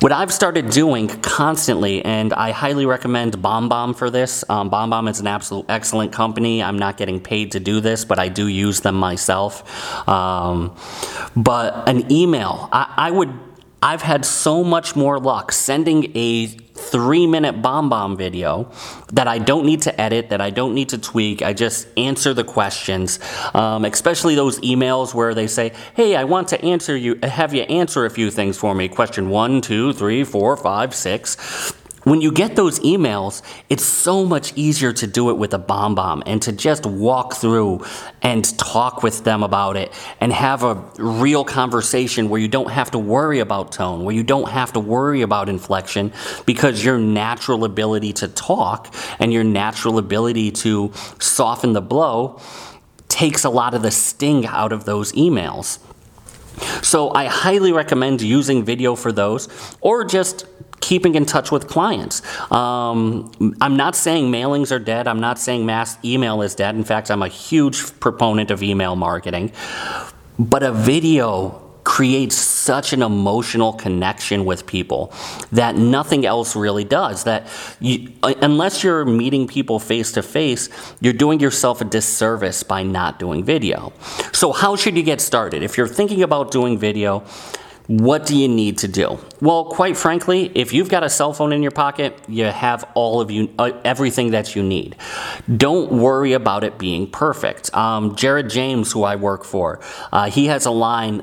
What 0.00 0.12
I've 0.12 0.32
started 0.32 0.70
doing 0.70 1.08
constantly, 1.08 2.02
and 2.02 2.32
I 2.32 2.52
highly 2.52 2.86
recommend 2.86 3.34
BombBomb 3.34 3.96
for 3.96 4.08
this. 4.08 4.42
Um, 4.48 4.70
BombBomb 4.70 5.10
is 5.10 5.20
an 5.20 5.26
absolute 5.26 5.66
excellent 5.68 6.10
company. 6.10 6.62
I'm 6.62 6.78
not 6.78 6.96
getting 6.96 7.20
paid 7.20 7.52
to 7.52 7.60
do 7.60 7.80
this, 7.80 8.06
but 8.06 8.18
I 8.18 8.28
do 8.28 8.46
use 8.46 8.80
them 8.80 8.94
myself. 8.94 9.62
Um, 10.08 10.74
but 11.36 11.86
an 11.86 12.10
email, 12.10 12.70
I, 12.72 12.94
I 12.96 13.10
would 13.10 13.28
I've 13.82 14.02
had 14.02 14.26
so 14.26 14.62
much 14.62 14.94
more 14.94 15.18
luck 15.18 15.52
sending 15.52 16.14
a 16.14 16.46
three 16.46 17.26
minute 17.26 17.62
BombBomb 17.62 18.18
video 18.18 18.70
that 19.12 19.26
I 19.26 19.38
don't 19.38 19.64
need 19.64 19.82
to 19.82 20.00
edit, 20.00 20.30
that 20.30 20.40
I 20.40 20.50
don't 20.50 20.74
need 20.74 20.90
to 20.90 20.98
tweak. 20.98 21.40
I 21.40 21.52
just 21.52 21.86
answer 21.96 22.34
the 22.34 22.44
questions, 22.44 23.20
um, 23.54 23.84
especially 23.84 24.34
those 24.34 24.58
emails 24.60 25.14
where 25.14 25.34
they 25.34 25.46
say, 25.46 25.72
Hey, 25.94 26.14
I 26.16 26.24
want 26.24 26.48
to 26.48 26.62
answer 26.62 26.96
you, 26.96 27.18
have 27.22 27.54
you 27.54 27.62
answer 27.62 28.04
a 28.04 28.10
few 28.10 28.30
things 28.30 28.58
for 28.58 28.74
me. 28.74 28.88
Question 28.88 29.30
one, 29.30 29.60
two, 29.60 29.92
three, 29.94 30.24
four, 30.24 30.56
five, 30.56 30.94
six 30.94 31.74
when 32.04 32.20
you 32.22 32.32
get 32.32 32.56
those 32.56 32.78
emails, 32.80 33.42
it's 33.68 33.84
so 33.84 34.24
much 34.24 34.52
easier 34.56 34.92
to 34.92 35.06
do 35.06 35.30
it 35.30 35.34
with 35.34 35.52
a 35.52 35.58
BombBomb 35.58 36.22
and 36.26 36.40
to 36.42 36.52
just 36.52 36.86
walk 36.86 37.34
through 37.34 37.84
and 38.22 38.58
talk 38.58 39.02
with 39.02 39.24
them 39.24 39.42
about 39.42 39.76
it 39.76 39.92
and 40.20 40.32
have 40.32 40.62
a 40.62 40.74
real 40.98 41.44
conversation 41.44 42.28
where 42.28 42.40
you 42.40 42.48
don't 42.48 42.70
have 42.70 42.90
to 42.92 42.98
worry 42.98 43.40
about 43.40 43.72
tone, 43.72 44.04
where 44.04 44.14
you 44.14 44.22
don't 44.22 44.48
have 44.48 44.72
to 44.72 44.80
worry 44.80 45.20
about 45.22 45.48
inflection 45.48 46.12
because 46.46 46.84
your 46.84 46.98
natural 46.98 47.64
ability 47.64 48.14
to 48.14 48.28
talk 48.28 48.94
and 49.18 49.32
your 49.32 49.44
natural 49.44 49.98
ability 49.98 50.50
to 50.50 50.92
soften 51.18 51.74
the 51.74 51.82
blow 51.82 52.40
takes 53.08 53.44
a 53.44 53.50
lot 53.50 53.74
of 53.74 53.82
the 53.82 53.90
sting 53.90 54.46
out 54.46 54.72
of 54.72 54.84
those 54.84 55.12
emails. 55.12 55.78
So 56.82 57.10
I 57.10 57.26
highly 57.26 57.72
recommend 57.72 58.22
using 58.22 58.64
video 58.64 58.94
for 58.94 59.12
those 59.12 59.48
or 59.80 60.04
just 60.04 60.46
keeping 60.90 61.14
in 61.14 61.24
touch 61.24 61.52
with 61.52 61.68
clients. 61.68 62.20
Um, 62.50 63.30
I'm 63.60 63.76
not 63.76 63.94
saying 63.94 64.32
mailings 64.32 64.72
are 64.72 64.80
dead. 64.80 65.06
I'm 65.06 65.20
not 65.20 65.38
saying 65.38 65.64
mass 65.64 65.96
email 66.04 66.42
is 66.42 66.56
dead. 66.56 66.74
In 66.74 66.82
fact, 66.82 67.12
I'm 67.12 67.22
a 67.22 67.28
huge 67.28 67.78
proponent 68.00 68.50
of 68.50 68.60
email 68.60 68.96
marketing. 68.96 69.52
But 70.36 70.64
a 70.64 70.72
video 70.72 71.62
creates 71.84 72.34
such 72.34 72.92
an 72.92 73.02
emotional 73.02 73.72
connection 73.72 74.44
with 74.44 74.66
people 74.66 75.12
that 75.52 75.76
nothing 75.76 76.26
else 76.26 76.56
really 76.56 76.82
does. 76.82 77.22
That 77.22 77.46
you, 77.78 78.12
unless 78.22 78.82
you're 78.82 79.04
meeting 79.04 79.46
people 79.46 79.78
face 79.78 80.10
to 80.12 80.22
face, 80.24 80.68
you're 81.00 81.12
doing 81.24 81.38
yourself 81.38 81.80
a 81.80 81.84
disservice 81.84 82.64
by 82.64 82.82
not 82.82 83.20
doing 83.20 83.44
video. 83.44 83.92
So, 84.32 84.50
how 84.50 84.74
should 84.74 84.96
you 84.96 85.04
get 85.04 85.20
started? 85.20 85.62
If 85.62 85.78
you're 85.78 85.94
thinking 86.00 86.24
about 86.24 86.50
doing 86.50 86.78
video, 86.78 87.22
what 87.86 88.26
do 88.26 88.36
you 88.36 88.48
need 88.48 88.78
to 88.78 88.88
do? 88.88 89.18
Well, 89.40 89.64
quite 89.64 89.96
frankly, 89.96 90.52
if 90.54 90.72
you've 90.72 90.88
got 90.88 91.02
a 91.02 91.10
cell 91.10 91.32
phone 91.32 91.52
in 91.52 91.62
your 91.62 91.72
pocket, 91.72 92.18
you 92.28 92.44
have 92.44 92.88
all 92.94 93.20
of 93.20 93.30
you 93.30 93.52
uh, 93.58 93.72
everything 93.84 94.30
that 94.30 94.54
you 94.54 94.62
need. 94.62 94.96
Don't 95.56 95.90
worry 95.92 96.32
about 96.32 96.62
it 96.62 96.78
being 96.78 97.10
perfect. 97.10 97.74
Um, 97.74 98.14
Jared 98.14 98.48
James, 98.48 98.92
who 98.92 99.02
I 99.02 99.16
work 99.16 99.44
for, 99.44 99.80
uh, 100.12 100.30
he 100.30 100.46
has 100.46 100.66
a 100.66 100.70
line: 100.70 101.22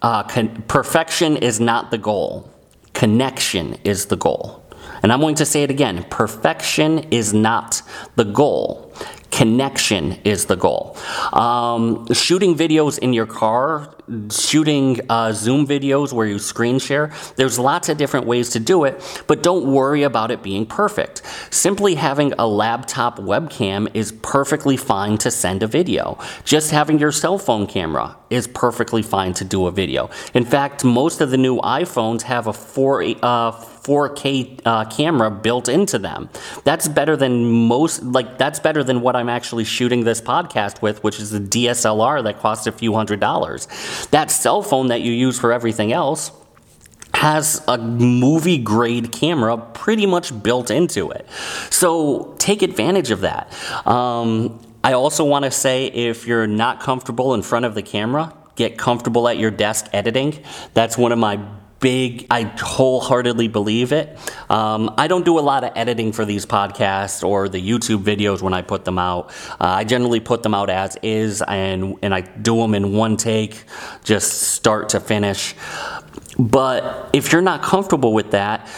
uh, 0.00 0.22
con- 0.22 0.64
"Perfection 0.68 1.36
is 1.36 1.60
not 1.60 1.90
the 1.90 1.98
goal; 1.98 2.50
connection 2.94 3.74
is 3.84 4.06
the 4.06 4.16
goal." 4.16 4.64
And 5.02 5.12
I'm 5.12 5.20
going 5.20 5.34
to 5.36 5.46
say 5.46 5.62
it 5.62 5.70
again: 5.70 6.04
perfection 6.10 7.00
is 7.10 7.34
not 7.34 7.82
the 8.16 8.24
goal 8.24 8.94
connection 9.30 10.12
is 10.24 10.46
the 10.46 10.56
goal. 10.56 10.96
Um, 11.32 12.12
shooting 12.12 12.56
videos 12.56 12.98
in 12.98 13.12
your 13.12 13.26
car, 13.26 13.94
shooting 14.30 15.00
uh, 15.08 15.32
Zoom 15.32 15.66
videos 15.66 16.12
where 16.12 16.26
you 16.26 16.38
screen 16.38 16.78
share, 16.78 17.12
there's 17.36 17.58
lots 17.58 17.88
of 17.88 17.98
different 17.98 18.26
ways 18.26 18.50
to 18.50 18.60
do 18.60 18.84
it, 18.84 19.22
but 19.26 19.42
don't 19.42 19.72
worry 19.72 20.02
about 20.02 20.30
it 20.30 20.42
being 20.42 20.66
perfect. 20.66 21.22
Simply 21.50 21.94
having 21.94 22.32
a 22.38 22.46
laptop 22.46 23.18
webcam 23.18 23.88
is 23.94 24.12
perfectly 24.12 24.76
fine 24.76 25.18
to 25.18 25.30
send 25.30 25.62
a 25.62 25.66
video. 25.66 26.18
Just 26.44 26.70
having 26.70 26.98
your 26.98 27.12
cell 27.12 27.38
phone 27.38 27.66
camera 27.66 28.16
is 28.30 28.46
perfectly 28.46 29.02
fine 29.02 29.32
to 29.34 29.44
do 29.44 29.66
a 29.66 29.70
video. 29.70 30.10
In 30.34 30.44
fact, 30.44 30.84
most 30.84 31.20
of 31.20 31.30
the 31.30 31.38
new 31.38 31.58
iPhones 31.58 32.22
have 32.22 32.46
a 32.46 32.52
4, 32.52 33.02
uh, 33.22 33.52
4K 33.52 34.60
uh, 34.64 34.84
camera 34.84 35.30
built 35.30 35.68
into 35.68 35.98
them. 35.98 36.28
That's 36.64 36.88
better 36.88 37.16
than 37.16 37.44
most, 37.44 38.02
like, 38.02 38.36
that's 38.36 38.60
better 38.60 38.84
than 38.84 39.00
what 39.00 39.16
I'm 39.18 39.28
actually 39.28 39.64
shooting 39.64 40.04
this 40.04 40.20
podcast 40.20 40.80
with, 40.80 41.02
which 41.04 41.20
is 41.20 41.34
a 41.34 41.40
DSLR 41.40 42.24
that 42.24 42.38
costs 42.38 42.66
a 42.66 42.72
few 42.72 42.94
hundred 42.94 43.20
dollars. 43.20 43.68
That 44.10 44.30
cell 44.30 44.62
phone 44.62 44.88
that 44.88 45.00
you 45.00 45.12
use 45.12 45.38
for 45.38 45.52
everything 45.52 45.92
else 45.92 46.32
has 47.14 47.62
a 47.66 47.76
movie 47.76 48.58
grade 48.58 49.10
camera 49.10 49.56
pretty 49.56 50.06
much 50.06 50.42
built 50.42 50.70
into 50.70 51.10
it. 51.10 51.28
So 51.70 52.34
take 52.38 52.62
advantage 52.62 53.10
of 53.10 53.22
that. 53.22 53.52
Um, 53.86 54.60
I 54.84 54.92
also 54.92 55.24
want 55.24 55.44
to 55.44 55.50
say 55.50 55.86
if 55.86 56.26
you're 56.26 56.46
not 56.46 56.80
comfortable 56.80 57.34
in 57.34 57.42
front 57.42 57.64
of 57.64 57.74
the 57.74 57.82
camera, 57.82 58.32
get 58.54 58.78
comfortable 58.78 59.28
at 59.28 59.36
your 59.36 59.50
desk 59.50 59.88
editing. 59.92 60.42
That's 60.74 60.96
one 60.96 61.10
of 61.10 61.18
my 61.18 61.40
big. 61.80 62.26
I 62.30 62.42
wholeheartedly 62.42 63.48
believe 63.48 63.92
it. 63.92 64.18
Um, 64.50 64.94
I 64.96 65.06
don't 65.06 65.24
do 65.24 65.38
a 65.38 65.40
lot 65.40 65.64
of 65.64 65.72
editing 65.76 66.12
for 66.12 66.24
these 66.24 66.46
podcasts 66.46 67.26
or 67.26 67.48
the 67.48 67.60
YouTube 67.60 68.02
videos 68.02 68.42
when 68.42 68.54
I 68.54 68.62
put 68.62 68.84
them 68.84 68.98
out. 68.98 69.30
Uh, 69.52 69.64
I 69.64 69.84
generally 69.84 70.20
put 70.20 70.42
them 70.42 70.54
out 70.54 70.70
as 70.70 70.96
is, 71.02 71.42
and 71.42 71.96
and 72.02 72.14
I 72.14 72.22
do 72.22 72.56
them 72.56 72.74
in 72.74 72.92
one 72.94 73.16
take, 73.16 73.64
just 74.04 74.32
start 74.32 74.90
to 74.90 75.00
finish. 75.00 75.54
But 76.38 77.10
if 77.12 77.32
you're 77.32 77.42
not 77.42 77.62
comfortable 77.62 78.12
with 78.12 78.30
that, 78.30 78.68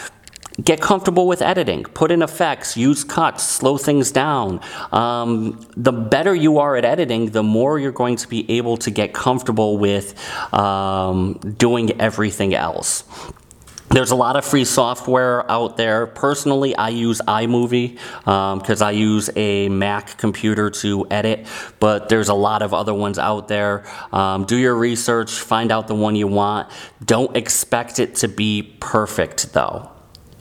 Get 0.61 0.81
comfortable 0.81 1.27
with 1.27 1.41
editing. 1.41 1.83
Put 1.83 2.11
in 2.11 2.21
effects, 2.21 2.75
use 2.75 3.03
cuts, 3.03 3.43
slow 3.43 3.77
things 3.77 4.11
down. 4.11 4.59
Um, 4.91 5.65
the 5.77 5.93
better 5.93 6.35
you 6.35 6.59
are 6.59 6.75
at 6.75 6.85
editing, 6.85 7.31
the 7.31 7.43
more 7.43 7.79
you're 7.79 7.91
going 7.91 8.17
to 8.17 8.27
be 8.27 8.49
able 8.51 8.77
to 8.77 8.91
get 8.91 9.13
comfortable 9.13 9.77
with 9.77 10.13
um, 10.53 11.33
doing 11.57 11.99
everything 12.01 12.53
else. 12.53 13.05
There's 13.89 14.11
a 14.11 14.15
lot 14.15 14.37
of 14.37 14.45
free 14.45 14.63
software 14.63 15.49
out 15.51 15.75
there. 15.75 16.07
Personally, 16.07 16.73
I 16.75 16.89
use 16.89 17.19
iMovie 17.27 17.95
because 18.23 18.81
um, 18.81 18.87
I 18.87 18.91
use 18.91 19.29
a 19.35 19.67
Mac 19.67 20.17
computer 20.17 20.69
to 20.69 21.05
edit, 21.11 21.45
but 21.81 22.07
there's 22.07 22.29
a 22.29 22.33
lot 22.33 22.61
of 22.61 22.73
other 22.73 22.93
ones 22.93 23.19
out 23.19 23.49
there. 23.49 23.85
Um, 24.13 24.45
do 24.45 24.55
your 24.55 24.75
research, 24.75 25.31
find 25.31 25.73
out 25.73 25.89
the 25.89 25.95
one 25.95 26.15
you 26.15 26.27
want. 26.27 26.69
Don't 27.03 27.35
expect 27.35 27.99
it 27.99 28.15
to 28.15 28.29
be 28.29 28.77
perfect, 28.79 29.51
though. 29.51 29.91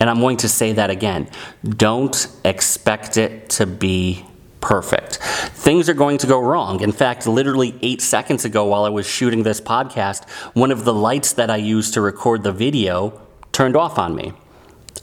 And 0.01 0.11
I'm 0.11 0.21
going 0.21 0.39
to 0.39 0.49
say 0.49 0.73
that 0.73 0.91
again. 0.91 1.29
Don't 1.63 2.27
expect 2.45 3.17
it 3.17 3.51
to 3.51 3.67
be 3.67 4.25
perfect. 4.61 5.17
Things 5.17 5.89
are 5.89 5.95
going 5.95 6.19
to 6.19 6.27
go 6.27 6.41
wrong. 6.41 6.81
In 6.81 6.93
fact, 6.93 7.27
literally 7.27 7.79
eight 7.83 8.01
seconds 8.01 8.45
ago, 8.45 8.65
while 8.65 8.85
I 8.85 8.89
was 8.89 9.07
shooting 9.07 9.43
this 9.43 9.61
podcast, 9.61 10.29
one 10.55 10.71
of 10.71 10.85
the 10.85 10.95
lights 10.95 11.35
that 11.35 11.51
I 11.51 11.57
used 11.57 11.95
to 11.95 12.01
record 12.01 12.43
the 12.43 12.53
video 12.53 13.21
turned 13.53 13.77
off 13.77 13.99
on 13.99 14.15
me. 14.15 14.33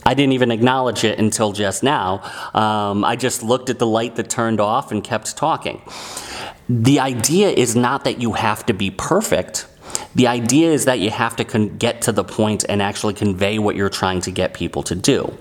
I 0.06 0.14
didn't 0.14 0.34
even 0.34 0.52
acknowledge 0.52 1.04
it 1.04 1.20
until 1.20 1.52
just 1.52 1.84
now. 1.84 2.22
Um, 2.54 3.04
I 3.04 3.16
just 3.16 3.44
looked 3.44 3.70
at 3.70 3.78
the 3.78 3.88
light 3.88 4.16
that 4.16 4.30
turned 4.30 4.62
off 4.62 4.92
and 4.92 5.04
kept 5.04 5.36
talking. 5.36 5.82
The 6.70 7.00
idea 7.00 7.50
is 7.50 7.76
not 7.76 8.04
that 8.06 8.22
you 8.22 8.34
have 8.34 8.66
to 8.68 8.74
be 8.74 8.90
perfect 8.90 9.67
the 10.18 10.26
idea 10.26 10.72
is 10.72 10.86
that 10.86 11.00
you 11.00 11.12
have 11.12 11.36
to 11.36 11.46
con- 11.46 11.78
get 11.78 12.02
to 12.02 12.12
the 12.12 12.24
point 12.24 12.66
and 12.68 12.82
actually 12.82 13.14
convey 13.14 13.60
what 13.60 13.76
you're 13.76 13.88
trying 13.88 14.20
to 14.22 14.32
get 14.32 14.56
people 14.56 14.82
to 14.82 14.96
do. 14.96 15.38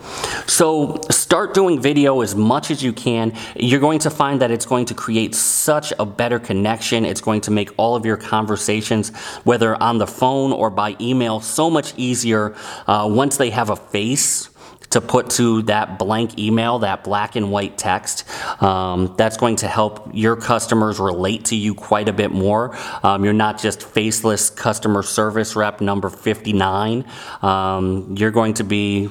So 0.46 1.00
start 1.10 1.54
doing 1.54 1.80
video 1.80 2.20
as 2.20 2.34
much 2.34 2.70
as 2.70 2.82
you 2.82 2.92
can. 2.92 3.32
You're 3.56 3.80
going 3.80 4.00
to 4.00 4.10
find 4.10 4.42
that 4.42 4.50
it's 4.50 4.66
going 4.66 4.84
to 4.86 4.94
create 4.94 5.34
such 5.34 5.94
a 5.98 6.04
better 6.04 6.38
connection. 6.38 7.06
It's 7.06 7.22
going 7.22 7.40
to 7.42 7.50
make 7.50 7.70
all 7.78 7.96
of 7.96 8.04
your 8.04 8.18
conversations, 8.18 9.16
whether 9.44 9.82
on 9.82 9.96
the 9.96 10.06
phone 10.06 10.52
or 10.52 10.68
by 10.68 10.94
email, 11.00 11.40
so 11.40 11.70
much 11.70 11.94
easier 11.96 12.54
uh, 12.86 13.08
once 13.10 13.38
they 13.38 13.48
have 13.48 13.70
a 13.70 13.76
face 13.76 14.50
to 14.90 15.00
put 15.00 15.30
to 15.30 15.62
that 15.62 15.98
blank 15.98 16.38
email, 16.38 16.80
that 16.80 17.04
black 17.04 17.36
and 17.36 17.50
white 17.50 17.78
text. 17.78 18.24
Um, 18.62 19.14
that's 19.16 19.36
going 19.36 19.56
to 19.56 19.68
help 19.68 20.10
your 20.12 20.36
customers 20.36 20.98
relate 20.98 21.46
to 21.46 21.56
you 21.56 21.74
quite 21.74 22.08
a 22.08 22.12
bit 22.12 22.30
more. 22.30 22.76
Um, 23.02 23.24
you're 23.24 23.32
not 23.32 23.60
just 23.60 23.82
faceless 23.82 24.50
customer 24.50 25.02
service 25.02 25.56
rep 25.56 25.80
number 25.80 26.08
59. 26.08 27.04
Um, 27.42 28.14
you're 28.16 28.30
going 28.30 28.54
to 28.54 28.64
be 28.64 29.10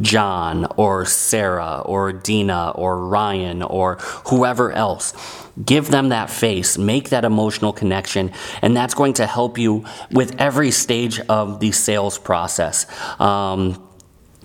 John 0.00 0.66
or 0.76 1.04
Sarah 1.04 1.82
or 1.84 2.12
Dina 2.12 2.72
or 2.74 3.06
Ryan 3.06 3.62
or 3.62 3.96
whoever 4.26 4.72
else. 4.72 5.14
Give 5.64 5.88
them 5.88 6.08
that 6.08 6.30
face, 6.30 6.76
make 6.76 7.10
that 7.10 7.24
emotional 7.24 7.72
connection, 7.72 8.32
and 8.60 8.76
that's 8.76 8.94
going 8.94 9.14
to 9.14 9.26
help 9.26 9.56
you 9.56 9.84
with 10.10 10.40
every 10.40 10.72
stage 10.72 11.20
of 11.20 11.60
the 11.60 11.70
sales 11.70 12.18
process. 12.18 12.86
Um, 13.20 13.80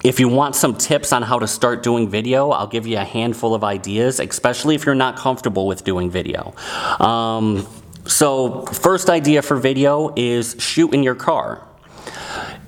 if 0.04 0.20
you 0.20 0.28
want 0.28 0.56
some 0.56 0.76
tips 0.76 1.12
on 1.12 1.22
how 1.22 1.40
to 1.40 1.48
start 1.48 1.84
doing 1.84 2.10
video, 2.10 2.52
I'll 2.52 2.68
give 2.68 2.88
you 2.88 2.98
a 2.98 3.04
handful 3.04 3.54
of 3.54 3.64
ideas, 3.64 4.20
especially 4.20 4.76
if 4.76 4.86
you're 4.86 4.96
not 4.96 5.18
comfortable 5.18 5.68
with 5.68 5.84
doing 5.84 6.10
video. 6.10 6.54
Um, 7.00 7.68
so, 8.06 8.66
first 8.68 9.10
idea 9.10 9.42
for 9.42 9.58
video 9.58 10.14
is 10.16 10.56
shoot 10.60 10.94
in 10.94 11.04
your 11.04 11.16
car 11.16 11.69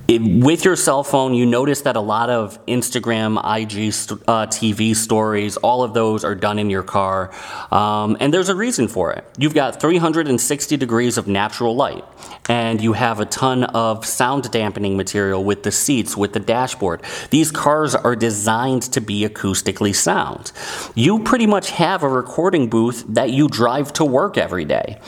with 0.10 0.66
your 0.66 0.76
cell 0.76 1.04
phone, 1.04 1.34
you 1.34 1.46
notice 1.46 1.82
that 1.82 1.96
a 1.96 2.02
lot 2.02 2.30
of 2.30 2.64
Instagram, 2.66 3.38
IG, 3.38 3.94
uh, 4.28 4.48
TV 4.48 4.96
stories, 4.96 5.58
all 5.58 5.84
of 5.84 5.94
those 5.94 6.24
are 6.24 6.36
done 6.36 6.60
in 6.60 6.70
your 6.70 6.84
car. 6.84 7.32
Um, 7.72 8.18
and 8.20 8.34
there's 8.34 8.50
a 8.50 8.56
reason 8.56 8.88
for 8.88 9.14
it. 9.14 9.26
You've 9.38 9.54
got 9.54 9.80
360 9.82 10.78
degrees 10.78 11.18
of 11.18 11.28
natural 11.28 11.76
light, 11.76 12.04
and 12.50 12.82
you 12.82 12.94
have 12.94 13.20
a 13.20 13.26
ton 13.26 13.64
of 13.64 14.06
sound 14.06 14.52
dampening 14.52 14.98
material 14.98 15.44
with 15.44 15.64
the 15.64 15.72
seats, 15.72 16.18
with 16.18 16.34
the 16.34 16.40
dashboard. 16.40 17.02
These 17.30 17.52
cars 17.52 17.96
are 17.96 18.16
designed 18.16 18.84
to 18.84 19.02
be 19.02 19.28
acoustically 19.28 19.96
sound. 19.96 20.52
You 20.96 21.20
pretty 21.20 21.48
much 21.48 21.72
have 21.72 22.04
a 22.04 22.10
recording 22.10 22.70
booth 22.70 23.06
that 23.08 23.32
you 23.32 23.48
drive 23.48 23.94
to 23.94 24.06
work 24.06 24.38
every 24.38 24.66
day 24.66 25.00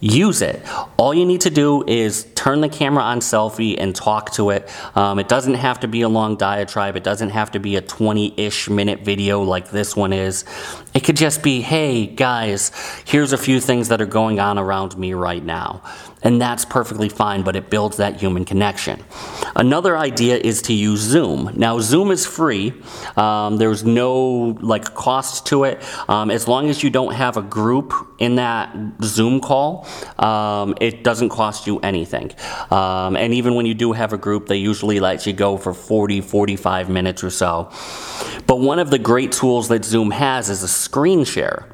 use 0.00 0.42
it. 0.42 0.62
All 0.96 1.14
you 1.14 1.24
need 1.24 1.42
to 1.42 1.50
do 1.50 1.84
is 1.86 2.24
turn 2.34 2.60
the 2.60 2.68
camera 2.68 3.02
on 3.02 3.20
selfie 3.20 3.76
and 3.78 3.94
talk 3.94 4.32
to 4.32 4.50
it. 4.50 4.70
Um, 4.96 5.18
it 5.18 5.28
doesn't 5.28 5.54
have 5.54 5.80
to 5.80 5.88
be 5.88 6.02
a 6.02 6.08
long 6.08 6.36
diatribe. 6.36 6.96
It 6.96 7.04
doesn't 7.04 7.30
have 7.30 7.50
to 7.52 7.58
be 7.58 7.76
a 7.76 7.82
20-ish 7.82 8.68
minute 8.68 9.00
video 9.00 9.42
like 9.42 9.70
this 9.70 9.96
one 9.96 10.12
is. 10.12 10.44
It 10.92 11.04
could 11.04 11.16
just 11.16 11.42
be, 11.42 11.62
hey 11.62 12.06
guys, 12.06 12.70
here's 13.06 13.32
a 13.32 13.38
few 13.38 13.60
things 13.60 13.88
that 13.88 14.00
are 14.00 14.06
going 14.06 14.40
on 14.40 14.58
around 14.58 14.96
me 14.98 15.14
right 15.14 15.42
now. 15.42 15.82
And 16.24 16.40
that's 16.40 16.64
perfectly 16.64 17.10
fine, 17.10 17.42
but 17.42 17.54
it 17.54 17.68
builds 17.68 17.98
that 17.98 18.16
human 18.16 18.46
connection. 18.46 19.04
Another 19.54 19.96
idea 19.96 20.38
is 20.38 20.62
to 20.62 20.72
use 20.72 21.00
Zoom. 21.00 21.52
Now, 21.54 21.78
Zoom 21.80 22.10
is 22.10 22.26
free. 22.26 22.72
Um, 23.16 23.58
there's 23.58 23.84
no 23.84 24.56
like 24.60 24.94
cost 24.94 25.46
to 25.46 25.64
it. 25.64 25.82
Um, 26.08 26.30
as 26.30 26.48
long 26.48 26.70
as 26.70 26.82
you 26.82 26.88
don't 26.88 27.12
have 27.12 27.36
a 27.36 27.42
group 27.42 27.92
in 28.18 28.36
that 28.36 28.74
Zoom 29.02 29.40
call, 29.40 29.86
um, 30.18 30.74
it 30.80 31.04
doesn't 31.04 31.28
cost 31.28 31.66
you 31.66 31.78
anything. 31.80 32.32
Um, 32.70 33.16
and 33.16 33.34
even 33.34 33.54
when 33.54 33.66
you 33.66 33.74
do 33.74 33.92
have 33.92 34.14
a 34.14 34.18
group, 34.18 34.46
they 34.46 34.56
usually 34.56 35.00
let 35.00 35.26
you 35.26 35.34
go 35.34 35.58
for 35.58 35.74
40, 35.74 36.22
45 36.22 36.88
minutes 36.88 37.22
or 37.22 37.30
so. 37.30 37.70
But 38.46 38.60
one 38.60 38.78
of 38.78 38.90
the 38.90 38.98
great 38.98 39.30
tools 39.30 39.68
that 39.68 39.84
Zoom 39.84 40.10
has 40.10 40.48
is 40.48 40.62
a 40.62 40.68
screen 40.68 41.24
share. 41.24 41.73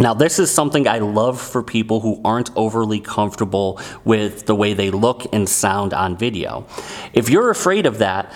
Now, 0.00 0.12
this 0.12 0.40
is 0.40 0.50
something 0.50 0.88
I 0.88 0.98
love 0.98 1.40
for 1.40 1.62
people 1.62 2.00
who 2.00 2.20
aren't 2.24 2.50
overly 2.56 2.98
comfortable 2.98 3.80
with 4.04 4.46
the 4.46 4.54
way 4.54 4.74
they 4.74 4.90
look 4.90 5.32
and 5.32 5.48
sound 5.48 5.94
on 5.94 6.16
video. 6.16 6.66
If 7.12 7.28
you're 7.28 7.50
afraid 7.50 7.86
of 7.86 7.98
that, 7.98 8.32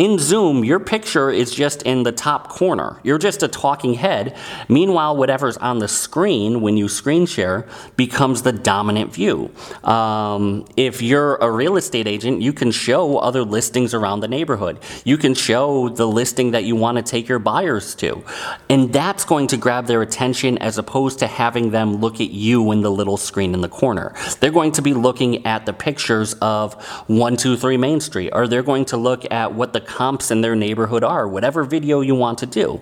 in 0.00 0.18
Zoom, 0.18 0.64
your 0.64 0.80
picture 0.80 1.28
is 1.28 1.54
just 1.54 1.82
in 1.82 2.04
the 2.04 2.10
top 2.10 2.48
corner. 2.48 2.98
You're 3.02 3.18
just 3.18 3.42
a 3.42 3.48
talking 3.48 3.92
head. 3.92 4.34
Meanwhile, 4.66 5.18
whatever's 5.18 5.58
on 5.58 5.78
the 5.78 5.88
screen 5.88 6.62
when 6.62 6.78
you 6.78 6.88
screen 6.88 7.26
share 7.26 7.68
becomes 7.98 8.40
the 8.40 8.50
dominant 8.50 9.12
view. 9.12 9.50
Um, 9.84 10.64
if 10.78 11.02
you're 11.02 11.36
a 11.36 11.50
real 11.50 11.76
estate 11.76 12.06
agent, 12.06 12.40
you 12.40 12.54
can 12.54 12.70
show 12.70 13.18
other 13.18 13.42
listings 13.42 13.92
around 13.92 14.20
the 14.20 14.28
neighborhood. 14.28 14.78
You 15.04 15.18
can 15.18 15.34
show 15.34 15.90
the 15.90 16.06
listing 16.06 16.52
that 16.52 16.64
you 16.64 16.76
want 16.76 16.96
to 16.96 17.02
take 17.02 17.28
your 17.28 17.38
buyers 17.38 17.94
to. 17.96 18.24
And 18.70 18.94
that's 18.94 19.26
going 19.26 19.48
to 19.48 19.58
grab 19.58 19.84
their 19.84 20.00
attention 20.00 20.56
as 20.58 20.78
opposed 20.78 21.18
to 21.18 21.26
having 21.26 21.72
them 21.72 21.96
look 21.96 22.22
at 22.22 22.30
you 22.30 22.72
in 22.72 22.80
the 22.80 22.90
little 22.90 23.18
screen 23.18 23.52
in 23.52 23.60
the 23.60 23.68
corner. 23.68 24.14
They're 24.40 24.50
going 24.50 24.72
to 24.72 24.82
be 24.82 24.94
looking 24.94 25.44
at 25.44 25.66
the 25.66 25.74
pictures 25.74 26.32
of 26.40 26.72
123 27.08 27.76
Main 27.76 28.00
Street, 28.00 28.30
or 28.32 28.48
they're 28.48 28.62
going 28.62 28.86
to 28.86 28.96
look 28.96 29.30
at 29.30 29.52
what 29.52 29.74
the 29.74 29.89
comps 29.90 30.30
in 30.30 30.40
their 30.40 30.54
neighborhood 30.54 31.02
are, 31.02 31.26
whatever 31.26 31.64
video 31.64 32.00
you 32.00 32.14
want 32.14 32.38
to 32.38 32.46
do. 32.46 32.80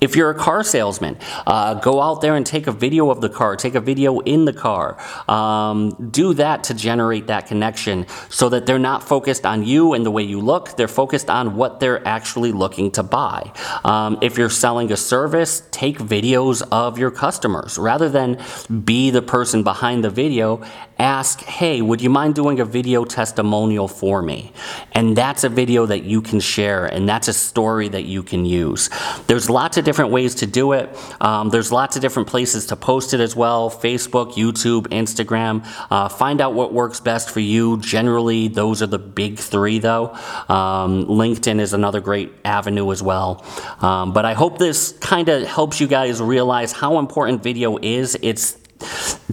If 0.00 0.14
you're 0.14 0.30
a 0.30 0.34
car 0.34 0.62
salesman, 0.62 1.16
uh, 1.46 1.74
go 1.74 2.00
out 2.02 2.20
there 2.20 2.36
and 2.36 2.44
take 2.44 2.66
a 2.66 2.72
video 2.72 3.10
of 3.10 3.20
the 3.20 3.30
car, 3.30 3.56
take 3.56 3.74
a 3.74 3.80
video 3.80 4.20
in 4.20 4.44
the 4.44 4.52
car. 4.52 4.98
Um, 5.28 6.10
do 6.10 6.34
that 6.34 6.64
to 6.64 6.74
generate 6.74 7.26
that 7.28 7.46
connection 7.46 8.06
so 8.28 8.48
that 8.50 8.66
they're 8.66 8.78
not 8.78 9.02
focused 9.02 9.46
on 9.46 9.64
you 9.64 9.94
and 9.94 10.04
the 10.04 10.10
way 10.10 10.22
you 10.22 10.40
look, 10.40 10.76
they're 10.76 10.96
focused 11.02 11.30
on 11.30 11.56
what 11.56 11.80
they're 11.80 12.06
actually 12.06 12.52
looking 12.52 12.90
to 12.92 13.02
buy. 13.02 13.50
Um, 13.84 14.18
if 14.20 14.36
you're 14.36 14.50
selling 14.50 14.92
a 14.92 14.96
service, 14.96 15.62
take 15.70 15.98
videos 15.98 16.62
of 16.70 16.98
your 16.98 17.10
customers 17.10 17.78
rather 17.78 18.08
than 18.08 18.38
be 18.84 19.10
the 19.10 19.22
person 19.22 19.62
behind 19.62 20.04
the 20.04 20.10
video. 20.10 20.62
Ask, 20.98 21.40
hey, 21.40 21.80
would 21.80 22.02
you 22.02 22.10
mind 22.10 22.34
doing 22.34 22.60
a 22.60 22.64
video 22.64 23.04
testimonial 23.04 23.88
for 23.88 24.20
me? 24.20 24.52
And 24.92 25.16
that's 25.16 25.44
a 25.44 25.48
video 25.48 25.86
that 25.86 26.02
you 26.04 26.20
can 26.20 26.39
share, 26.40 26.86
and 26.86 27.08
that's 27.08 27.28
a 27.28 27.32
story 27.32 27.88
that 27.88 28.04
you 28.04 28.22
can 28.22 28.44
use. 28.44 28.90
There's 29.26 29.48
lots 29.50 29.76
of 29.76 29.84
different 29.84 30.10
ways 30.10 30.34
to 30.36 30.46
do 30.46 30.72
it. 30.72 30.88
Um, 31.20 31.50
there's 31.50 31.72
lots 31.72 31.96
of 31.96 32.02
different 32.02 32.28
places 32.28 32.66
to 32.66 32.76
post 32.76 33.14
it 33.14 33.20
as 33.20 33.36
well 33.36 33.70
Facebook, 33.70 34.34
YouTube, 34.34 34.88
Instagram. 34.88 35.66
Uh, 35.90 36.08
find 36.08 36.40
out 36.40 36.54
what 36.54 36.72
works 36.72 37.00
best 37.00 37.30
for 37.30 37.40
you. 37.40 37.78
Generally, 37.80 38.48
those 38.48 38.82
are 38.82 38.86
the 38.86 38.98
big 38.98 39.38
three, 39.38 39.78
though. 39.78 40.10
Um, 40.48 41.06
LinkedIn 41.06 41.60
is 41.60 41.72
another 41.72 42.00
great 42.00 42.32
avenue 42.44 42.90
as 42.92 43.02
well. 43.02 43.44
Um, 43.80 44.12
but 44.12 44.24
I 44.24 44.34
hope 44.34 44.58
this 44.58 44.92
kind 45.00 45.28
of 45.28 45.46
helps 45.46 45.80
you 45.80 45.86
guys 45.86 46.20
realize 46.20 46.72
how 46.72 46.98
important 46.98 47.42
video 47.42 47.78
is. 47.78 48.16
It's 48.22 48.56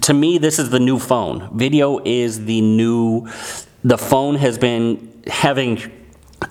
to 0.02 0.14
me, 0.14 0.38
this 0.38 0.60
is 0.60 0.70
the 0.70 0.80
new 0.80 1.00
phone. 1.00 1.58
Video 1.58 2.00
is 2.04 2.46
the 2.46 2.62
new, 2.62 3.28
the 3.84 3.98
phone 3.98 4.36
has 4.36 4.58
been 4.58 5.22
having 5.28 5.78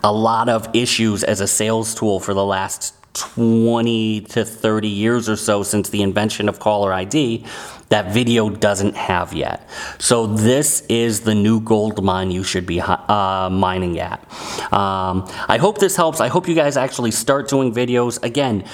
a 0.02 0.12
lot 0.12 0.48
of 0.48 0.68
issues 0.74 1.24
as 1.24 1.40
a 1.40 1.46
sales 1.46 1.94
tool 1.94 2.20
for 2.20 2.34
the 2.34 2.44
last 2.44 2.94
20 3.14 4.20
to 4.22 4.44
30 4.44 4.88
years 4.88 5.28
or 5.28 5.36
so 5.36 5.62
since 5.62 5.88
the 5.88 6.02
invention 6.02 6.48
of 6.48 6.58
caller 6.58 6.92
ID 6.92 7.44
that 7.88 8.12
video 8.12 8.50
doesn't 8.50 8.96
have 8.96 9.32
yet. 9.32 9.68
So 9.98 10.26
this 10.26 10.84
is 10.88 11.20
the 11.20 11.34
new 11.34 11.60
gold 11.60 12.02
mine 12.02 12.30
you 12.30 12.42
should 12.42 12.66
be 12.66 12.80
uh, 12.80 13.48
mining 13.50 13.98
at. 14.00 14.20
Um, 14.72 15.28
I 15.48 15.58
hope 15.58 15.78
this 15.78 15.94
helps. 15.94 16.20
I 16.20 16.28
hope 16.28 16.48
you 16.48 16.54
guys 16.54 16.76
actually 16.76 17.12
start 17.12 17.48
doing 17.48 17.72
videos. 17.72 18.22
Again, 18.22 18.64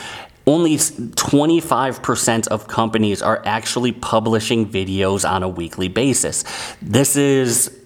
only 0.46 0.77
25% 0.77 2.48
of 2.48 2.66
companies 2.66 3.22
are 3.22 3.42
actually 3.44 3.92
publishing 3.92 4.68
videos 4.68 5.29
on 5.29 5.42
a 5.42 5.48
weekly 5.48 5.88
basis. 5.88 6.44
This 6.81 7.16
is 7.16 7.82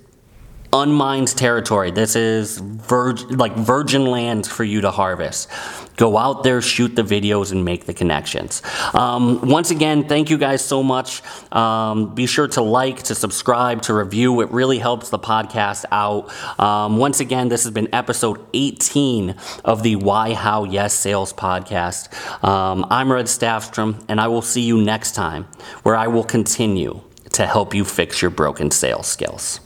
unmined 0.82 1.28
territory. 1.36 1.90
This 1.90 2.16
is 2.16 2.60
like 2.60 3.54
virgin 3.56 4.06
land 4.06 4.46
for 4.46 4.64
you 4.64 4.80
to 4.82 4.90
harvest. 4.90 5.48
Go 5.96 6.18
out 6.18 6.42
there, 6.42 6.60
shoot 6.60 6.94
the 6.94 7.02
videos, 7.02 7.52
and 7.52 7.64
make 7.64 7.86
the 7.86 7.94
connections. 7.94 8.62
Um, 8.92 9.48
once 9.48 9.70
again, 9.70 10.06
thank 10.06 10.28
you 10.28 10.36
guys 10.36 10.62
so 10.62 10.82
much. 10.82 11.22
Um, 11.52 12.14
be 12.14 12.26
sure 12.26 12.48
to 12.48 12.60
like, 12.60 13.02
to 13.04 13.14
subscribe, 13.14 13.80
to 13.82 13.94
review. 13.94 14.42
It 14.42 14.50
really 14.50 14.78
helps 14.78 15.08
the 15.08 15.18
podcast 15.18 15.86
out. 15.90 16.30
Um, 16.60 16.98
once 16.98 17.20
again, 17.20 17.48
this 17.48 17.64
has 17.64 17.72
been 17.72 17.88
episode 17.94 18.38
18 18.52 19.34
of 19.64 19.82
the 19.82 19.96
Why, 19.96 20.34
How, 20.34 20.64
Yes 20.64 20.92
Sales 20.92 21.32
podcast. 21.32 22.12
Um, 22.44 22.86
I'm 22.90 23.10
Red 23.10 23.26
Staffstrom, 23.26 24.04
and 24.08 24.20
I 24.20 24.28
will 24.28 24.42
see 24.42 24.62
you 24.62 24.82
next 24.82 25.14
time 25.14 25.44
where 25.82 25.96
I 25.96 26.08
will 26.08 26.24
continue 26.24 27.00
to 27.32 27.46
help 27.46 27.74
you 27.74 27.84
fix 27.84 28.20
your 28.20 28.30
broken 28.30 28.70
sales 28.70 29.06
skills. 29.06 29.60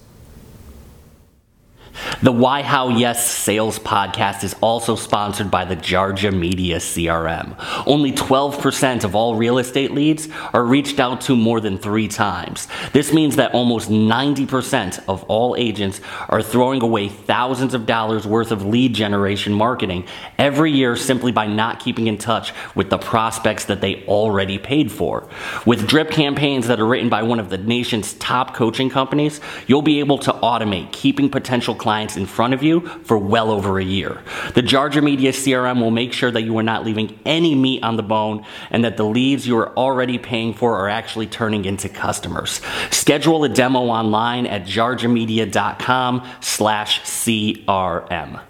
The 2.23 2.33
Why 2.33 2.63
How 2.63 2.89
Yes 2.89 3.29
Sales 3.29 3.79
podcast 3.79 4.45
is 4.45 4.55
also 4.61 4.95
sponsored 4.95 5.51
by 5.51 5.65
the 5.65 5.77
Jarja 5.77 6.33
Media 6.37 6.77
CRM. 6.77 7.57
Only 7.87 8.13
12% 8.13 9.05
of 9.05 9.15
all 9.15 9.37
real 9.37 9.59
estate 9.59 9.93
leads 9.93 10.29
are 10.53 10.65
reached 10.65 11.01
out 11.01 11.23
to 11.23 11.37
more 11.37 11.61
than 11.61 11.79
three 11.79 12.09
times. 12.09 12.69
This 12.93 13.13
means 13.13 13.37
that 13.37 13.55
almost 13.55 13.89
90% 13.89 15.03
of 15.09 15.25
all 15.25 15.57
agents 15.57 16.01
are 16.29 16.43
throwing 16.43 16.83
away 16.83 17.09
thousands 17.09 17.75
of 17.75 17.87
dollars 17.87 18.27
worth 18.27 18.53
of 18.53 18.67
lead 18.67 18.95
generation 18.95 19.53
marketing 19.53 20.07
every 20.39 20.73
year 20.73 20.97
simply 20.97 21.33
by 21.33 21.47
not 21.47 21.81
keeping 21.81 22.07
in 22.07 22.19
touch 22.19 22.53
with 22.75 22.91
the 22.91 22.99
prospects 22.99 23.65
that 23.65 23.81
they 23.81 24.05
already 24.05 24.59
paid 24.59 24.93
for. 24.93 25.29
With 25.67 25.89
drip 25.89 26.11
campaigns 26.11 26.67
that 26.67 26.81
are 26.81 26.87
written 26.87 27.09
by 27.09 27.23
one 27.23 27.41
of 27.41 27.51
the 27.51 27.59
nation's 27.59 28.15
top 28.15 28.55
coaching 28.55 28.91
companies, 28.91 29.41
you'll 29.67 29.83
be 29.83 30.01
able 30.01 30.19
to 30.19 30.33
automate 30.33 30.93
keeping 30.93 31.31
potential 31.31 31.75
clients 31.81 32.17
in 32.17 32.27
front 32.27 32.55
of 32.55 32.63
you 32.63 32.81
for 33.05 33.17
well 33.19 33.51
over 33.51 33.79
a 33.79 33.85
year. 33.85 34.23
The 34.55 34.63
Jarja 34.63 35.03
Media 35.03 35.33
CRM 35.33 35.81
will 35.81 35.91
make 35.91 36.13
sure 36.13 36.31
that 36.31 36.43
you 36.43 36.57
are 36.59 36.63
not 36.63 36.85
leaving 36.85 37.19
any 37.25 37.55
meat 37.55 37.83
on 37.83 37.97
the 37.97 38.03
bone 38.03 38.45
and 38.71 38.85
that 38.85 38.99
the 38.99 39.05
leads 39.05 39.47
you 39.47 39.57
are 39.57 39.77
already 39.77 40.19
paying 40.19 40.53
for 40.53 40.77
are 40.77 40.89
actually 40.91 41.27
turning 41.27 41.65
into 41.65 41.89
customers. 41.89 42.61
Schedule 42.91 43.45
a 43.45 43.49
demo 43.49 43.81
online 43.81 44.47
at 44.47 44.65
jarjamedia.com 44.65 46.29
slash 46.41 47.01
CRM. 47.01 48.50